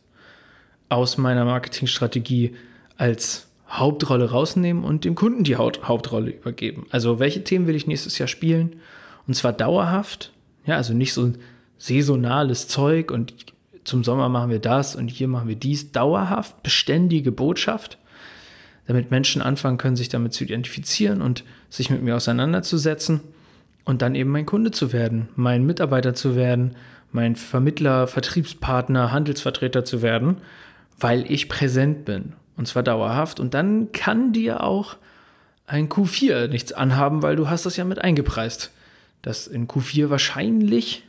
aus 0.90 1.18
meiner 1.18 1.46
Marketingstrategie 1.46 2.56
als 2.98 3.48
Hauptrolle 3.72 4.30
rausnehmen 4.30 4.84
und 4.84 5.06
dem 5.06 5.16
Kunden 5.16 5.46
die 5.46 5.56
Hauptrolle 5.56 6.32
übergeben. 6.32 6.86
Also 6.90 7.20
welche 7.20 7.44
Themen 7.44 7.68
will 7.68 7.76
ich 7.76 7.88
nächstes 7.88 8.18
Jahr 8.18 8.28
spielen? 8.28 8.76
Und 9.28 9.36
zwar 9.36 9.54
dauerhaft, 9.54 10.34
ja, 10.66 10.76
also 10.76 10.94
nicht 10.94 11.14
so 11.14 11.32
saisonales 11.78 12.68
Zeug 12.68 13.12
und 13.12 13.34
zum 13.86 14.04
Sommer 14.04 14.28
machen 14.28 14.52
wir 14.52 14.60
das 14.60 14.96
und 14.96 15.10
hier 15.10 15.30
machen 15.30 15.48
wir 15.48 15.56
dies. 15.56 15.94
Dauerhaft, 15.94 16.62
beständige 16.64 17.32
Botschaft, 17.32 17.98
damit 18.88 19.10
Menschen 19.10 19.42
anfangen 19.42 19.78
können, 19.78 19.96
sich 19.96 20.10
damit 20.10 20.34
zu 20.34 20.44
identifizieren 20.44 21.22
und 21.22 21.46
sich 21.70 21.90
mit 21.90 22.04
mir 22.04 22.18
auseinanderzusetzen 22.18 23.22
und 23.86 24.02
dann 24.02 24.16
eben 24.16 24.32
mein 24.32 24.46
Kunde 24.46 24.72
zu 24.72 24.92
werden, 24.92 25.30
mein 25.36 25.66
Mitarbeiter 25.66 26.14
zu 26.14 26.36
werden, 26.36 26.76
mein 27.12 27.36
Vermittler, 27.36 28.08
Vertriebspartner, 28.08 29.12
Handelsvertreter 29.12 29.84
zu 29.86 30.02
werden 30.02 30.38
weil 31.02 31.30
ich 31.30 31.50
präsent 31.50 32.06
bin. 32.06 32.34
Und 32.56 32.68
zwar 32.68 32.84
dauerhaft. 32.84 33.40
Und 33.40 33.54
dann 33.54 33.92
kann 33.92 34.34
dir 34.34 34.64
auch 34.64 34.98
ein 35.66 35.90
Q4 35.90 36.48
nichts 36.48 36.74
anhaben, 36.74 37.24
weil 37.24 37.36
du 37.36 37.50
hast 37.50 37.66
das 37.66 37.78
ja 37.78 37.86
mit 37.86 38.00
eingepreist, 38.00 38.72
dass 39.22 39.48
in 39.48 39.68
Q4 39.68 40.10
wahrscheinlich 40.10 41.04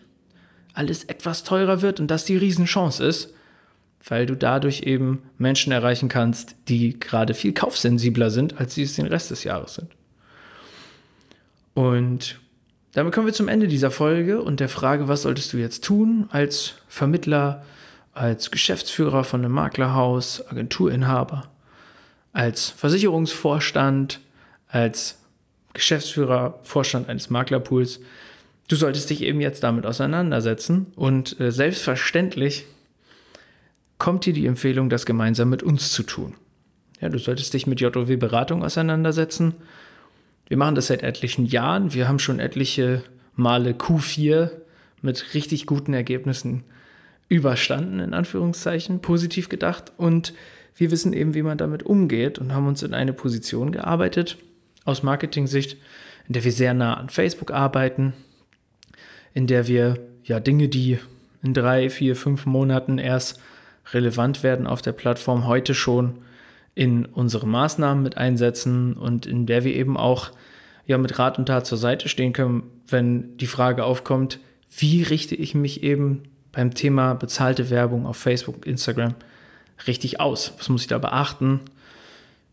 alles 0.74 1.04
etwas 1.04 1.44
teurer 1.44 1.82
wird 1.82 2.00
und 2.00 2.10
das 2.10 2.24
die 2.24 2.36
Riesenchance 2.36 3.04
ist, 3.04 3.34
weil 4.08 4.24
du 4.24 4.36
dadurch 4.36 4.82
eben 4.82 5.22
Menschen 5.36 5.72
erreichen 5.72 6.08
kannst, 6.08 6.56
die 6.68 6.98
gerade 6.98 7.34
viel 7.34 7.52
kaufsensibler 7.52 8.30
sind, 8.30 8.58
als 8.58 8.74
sie 8.74 8.82
es 8.82 8.94
den 8.94 9.06
Rest 9.06 9.30
des 9.30 9.44
Jahres 9.44 9.74
sind. 9.74 9.88
Und 11.74 12.40
damit 12.92 13.14
kommen 13.14 13.26
wir 13.26 13.35
zum 13.35 13.48
Ende 13.48 13.68
dieser 13.68 13.90
Folge 13.90 14.42
und 14.42 14.61
der 14.61 14.68
Frage, 14.68 15.09
was 15.09 15.22
solltest 15.22 15.52
du 15.52 15.57
jetzt 15.57 15.85
tun 15.85 16.28
als 16.31 16.74
Vermittler, 16.88 17.64
als 18.12 18.50
Geschäftsführer 18.50 19.24
von 19.24 19.44
einem 19.44 19.52
Maklerhaus, 19.52 20.46
Agenturinhaber, 20.48 21.44
als 22.33 22.68
Versicherungsvorstand, 22.70 24.20
als 24.68 25.18
Geschäftsführer, 25.72 26.59
Vorstand 26.62 27.09
eines 27.09 27.31
Maklerpools. 27.31 28.00
Du 28.68 28.76
solltest 28.76 29.09
dich 29.11 29.22
eben 29.22 29.40
jetzt 29.40 29.62
damit 29.62 29.87
auseinandersetzen 29.87 30.87
und 30.94 31.40
äh, 31.40 31.50
selbstverständlich 31.50 32.66
kommt 33.98 34.26
dir 34.26 34.33
die 34.33 34.46
Empfehlung, 34.46 34.90
das 34.90 35.07
gemeinsam 35.07 35.48
mit 35.48 35.62
uns 35.62 35.92
zu 35.92 36.02
tun. 36.02 36.35
Ja, 37.00 37.09
du 37.09 37.18
solltest 37.18 37.55
dich 37.55 37.66
mit 37.66 37.81
JOW 37.81 38.16
Beratung 38.16 38.62
auseinandersetzen. 38.64 39.55
Wir 40.46 40.57
machen 40.57 40.74
das 40.74 40.88
seit 40.88 41.02
etlichen 41.02 41.46
Jahren. 41.46 41.94
Wir 41.94 42.09
haben 42.09 42.18
schon 42.18 42.38
etliche 42.38 43.02
Male 43.35 43.72
Q4 43.72 44.50
mit 45.00 45.35
richtig 45.35 45.66
guten 45.66 45.94
Ergebnissen 45.94 46.64
überstanden, 47.28 48.00
in 48.00 48.14
Anführungszeichen, 48.14 49.00
positiv 49.00 49.48
gedacht. 49.48 49.92
Und 49.96 50.35
wir 50.76 50.90
wissen 50.90 51.12
eben, 51.12 51.35
wie 51.35 51.42
man 51.42 51.59
damit 51.59 51.83
umgeht 51.83 52.38
und 52.38 52.52
haben 52.52 52.66
uns 52.66 52.83
in 52.83 52.94
eine 52.94 53.12
Position 53.12 53.72
gearbeitet, 53.72 54.38
aus 54.85 55.02
Marketing-Sicht, 55.02 55.76
in 56.26 56.35
der 56.35 56.44
wir 56.44 56.52
sehr 56.52 56.74
nah 56.74 56.94
an 56.94 57.09
Facebook 57.09 57.50
arbeiten, 57.52 58.12
in 59.35 59.46
der 59.46 59.66
wir 59.66 59.98
ja 60.24 60.40
Dinge, 60.40 60.68
die 60.68 60.98
in 61.42 61.55
drei, 61.55 61.90
vier, 61.90 62.16
fünf 62.16 62.46
Monaten 62.46 62.98
erst 62.98 63.40
relevant 63.92 64.42
werden 64.42 64.66
auf 64.66 64.83
der 64.83 64.92
Plattform, 64.92 65.46
heute 65.46 65.74
schon 65.74 66.18
in 66.74 67.04
unsere 67.04 67.46
Maßnahmen 67.46 68.02
mit 68.02 68.16
einsetzen 68.16 68.94
und 68.94 69.26
in 69.26 69.46
der 69.46 69.64
wir 69.64 69.74
eben 69.74 69.96
auch 69.96 70.30
ja 70.87 70.98
mit 70.98 71.18
Rat 71.18 71.38
und 71.38 71.46
Tat 71.46 71.66
zur 71.66 71.78
Seite 71.78 72.08
stehen 72.08 72.32
können, 72.32 72.64
wenn 72.88 73.37
die 73.37 73.46
Frage 73.46 73.85
aufkommt, 73.85 74.38
wie 74.76 75.02
richte 75.02 75.35
ich 75.35 75.54
mich 75.54 75.82
eben 75.82 76.22
beim 76.50 76.74
Thema 76.74 77.14
bezahlte 77.14 77.70
Werbung 77.70 78.06
auf 78.06 78.16
Facebook, 78.16 78.66
Instagram 78.66 79.14
richtig 79.87 80.20
aus? 80.20 80.54
Was 80.58 80.68
muss 80.68 80.82
ich 80.82 80.88
da 80.88 80.98
beachten? 80.98 81.61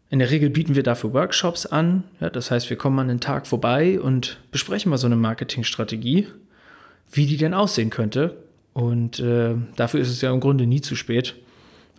In 0.09 0.19
der 0.19 0.31
Regel 0.31 0.49
bieten 0.49 0.75
wir 0.75 0.83
dafür 0.83 1.13
Workshops 1.13 1.65
an. 1.65 2.03
Ja, 2.19 2.29
das 2.29 2.49
heißt, 2.49 2.69
wir 2.69 2.77
kommen 2.77 2.99
an 2.99 3.07
den 3.07 3.19
Tag 3.19 3.45
vorbei 3.45 3.99
und 3.99 4.39
besprechen 4.51 4.89
mal 4.89 4.97
so 4.97 5.05
eine 5.05 5.15
Marketingstrategie, 5.15 6.27
wie 7.11 7.25
die 7.25 7.37
denn 7.37 7.53
aussehen 7.53 7.89
könnte. 7.89 8.37
Und 8.73 9.19
äh, 9.19 9.55
dafür 9.75 9.99
ist 9.99 10.09
es 10.09 10.21
ja 10.21 10.33
im 10.33 10.39
Grunde 10.39 10.65
nie 10.65 10.81
zu 10.81 10.95
spät. 10.95 11.35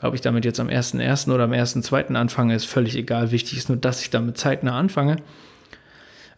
Ob 0.03 0.15
ich 0.15 0.21
damit 0.21 0.45
jetzt 0.45 0.61
am 0.61 0.69
1.1. 0.69 1.33
oder 1.33 1.45
am 1.45 1.53
1.2. 1.53 2.15
anfange, 2.15 2.55
ist 2.55 2.65
völlig 2.65 2.97
egal. 2.97 3.31
Wichtig 3.33 3.59
ist 3.59 3.69
nur, 3.69 3.79
dass 3.79 4.03
ich 4.03 4.11
damit 4.11 4.39
zeitnah 4.39 4.79
anfange. 4.79 5.17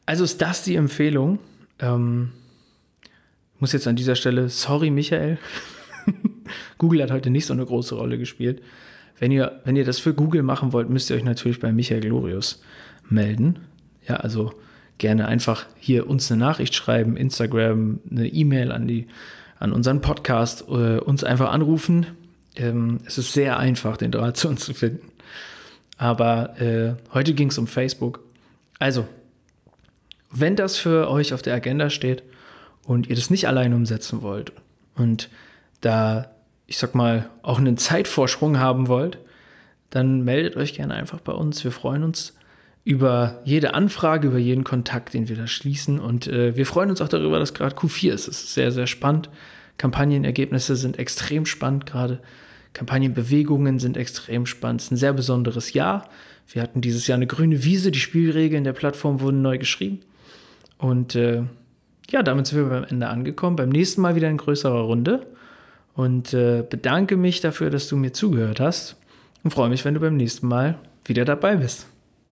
Also 0.05 0.25
ist 0.25 0.42
das 0.42 0.64
die 0.64 0.75
Empfehlung. 0.75 1.38
Ähm, 1.79 2.33
muss 3.59 3.72
jetzt 3.72 3.87
an 3.87 3.96
dieser 3.96 4.16
Stelle, 4.16 4.48
sorry 4.48 4.90
Michael, 4.90 5.38
Google 6.79 7.03
hat 7.03 7.12
heute 7.12 7.31
nicht 7.31 7.46
so 7.46 7.53
eine 7.53 7.64
große 7.64 7.94
Rolle 7.94 8.18
gespielt. 8.18 8.61
Wenn 9.18 9.31
ihr, 9.31 9.61
wenn 9.64 9.77
ihr 9.77 9.85
das 9.85 10.01
für 10.01 10.14
Google 10.14 10.42
machen 10.42 10.72
wollt, 10.72 10.90
müsst 10.90 11.11
ihr 11.11 11.16
euch 11.16 11.22
natürlich 11.22 11.61
bei 11.61 11.70
Michael 11.70 12.01
Glorius 12.01 12.61
melden. 13.09 13.61
Ja, 14.09 14.16
also 14.16 14.53
gerne 14.98 15.29
einfach 15.29 15.66
hier 15.79 16.09
uns 16.09 16.31
eine 16.31 16.40
Nachricht 16.40 16.75
schreiben, 16.75 17.16
Instagram, 17.16 18.01
eine 18.11 18.27
E-Mail 18.27 18.72
an 18.72 18.88
die, 18.88 19.07
an 19.61 19.72
unseren 19.72 20.01
Podcast, 20.01 20.64
äh, 20.68 20.98
uns 20.98 21.22
einfach 21.22 21.53
anrufen. 21.53 22.07
Ähm, 22.57 23.01
es 23.07 23.19
ist 23.19 23.33
sehr 23.33 23.59
einfach, 23.59 23.97
den 23.97 24.12
Draht 24.12 24.37
zu 24.37 24.49
uns 24.49 24.65
zu 24.65 24.75
finden. 24.75 25.09
Aber 25.97 26.61
äh, 26.61 26.95
heute 27.12 27.35
ging 27.35 27.49
es 27.49 27.59
um 27.59 27.67
Facebook. 27.67 28.21
Also, 28.79 29.07
wenn 30.31 30.57
das 30.57 30.77
für 30.77 31.11
euch 31.11 31.35
auf 31.35 31.43
der 31.43 31.55
Agenda 31.55 31.91
steht 31.91 32.23
und 32.85 33.09
ihr 33.09 33.17
das 33.17 33.31
nicht 33.31 33.47
allein 33.47 33.73
umsetzen 33.73 34.23
wollt 34.23 34.53
und 34.97 35.29
da 35.81 36.33
ich 36.73 36.79
sag 36.79 36.95
mal, 36.95 37.29
auch 37.43 37.59
einen 37.59 37.77
Zeitvorsprung 37.77 38.59
haben 38.59 38.88
wollt, 38.88 39.19
dann 39.91 40.23
meldet 40.25 40.57
euch 40.57 40.73
gerne 40.73 40.95
einfach 40.95 41.21
bei 41.21 41.33
uns. 41.33 41.62
Wir 41.65 41.71
freuen 41.71 42.03
uns 42.03 42.35
über 42.83 43.43
jede 43.45 43.75
Anfrage, 43.75 44.29
über 44.29 44.38
jeden 44.38 44.65
Kontakt, 44.65 45.12
den 45.12 45.29
wir 45.29 45.37
da 45.37 45.47
schließen. 45.47 46.01
Und 46.01 46.29
äh, 46.29 46.57
wir 46.57 46.65
freuen 46.65 46.88
uns 46.88 47.03
auch 47.03 47.09
darüber, 47.09 47.38
dass 47.38 47.53
gerade 47.53 47.77
Q4 47.77 48.12
ist. 48.12 48.27
Es 48.27 48.43
ist 48.43 48.55
sehr, 48.55 48.73
sehr 48.73 48.87
spannend. 48.87 49.29
Kampagnenergebnisse 49.83 50.77
sind 50.77 51.01
extrem 51.01 51.45
spannend 51.45 51.87
gerade. 51.87 52.21
Kampagnenbewegungen 52.73 53.81
sind 53.81 53.97
extrem 53.97 54.47
spannend. 54.47 54.81
Es 54.81 54.85
ist 54.87 54.92
ein 54.92 54.97
sehr 54.97 55.12
besonderes 55.12 55.73
Jahr. 55.73 56.09
Wir 56.47 56.62
hatten 56.62 56.81
dieses 56.81 57.09
Jahr 57.09 57.16
eine 57.16 57.27
grüne 57.27 57.64
Wiese. 57.64 57.90
Die 57.90 57.99
Spielregeln 57.99 58.62
der 58.62 58.75
Plattform 58.75 59.21
wurden 59.21 59.42
neu 59.42 59.59
geschrieben. 59.59 59.99
Und 60.79 61.16
äh, 61.16 61.42
ja, 62.09 62.23
damit 62.23 62.47
sind 62.47 62.61
wir 62.61 62.66
beim 62.66 62.85
Ende 62.85 63.09
angekommen. 63.09 63.57
Beim 63.57 63.71
nächsten 63.71 64.03
Mal 64.03 64.14
wieder 64.14 64.31
in 64.31 64.37
größerer 64.37 64.83
Runde 64.83 65.27
und 65.95 66.33
äh, 66.33 66.62
bedanke 66.62 67.16
mich 67.16 67.40
dafür, 67.40 67.68
dass 67.68 67.88
du 67.88 67.97
mir 67.97 68.12
zugehört 68.12 68.61
hast 68.61 68.95
und 69.42 69.51
freue 69.51 69.68
mich, 69.68 69.85
wenn 69.85 69.95
du 69.95 70.01
beim 70.01 70.16
nächsten 70.16 70.47
Mal 70.47 70.79
wieder 71.05 71.25
dabei 71.25 71.57
bist. 71.57 71.88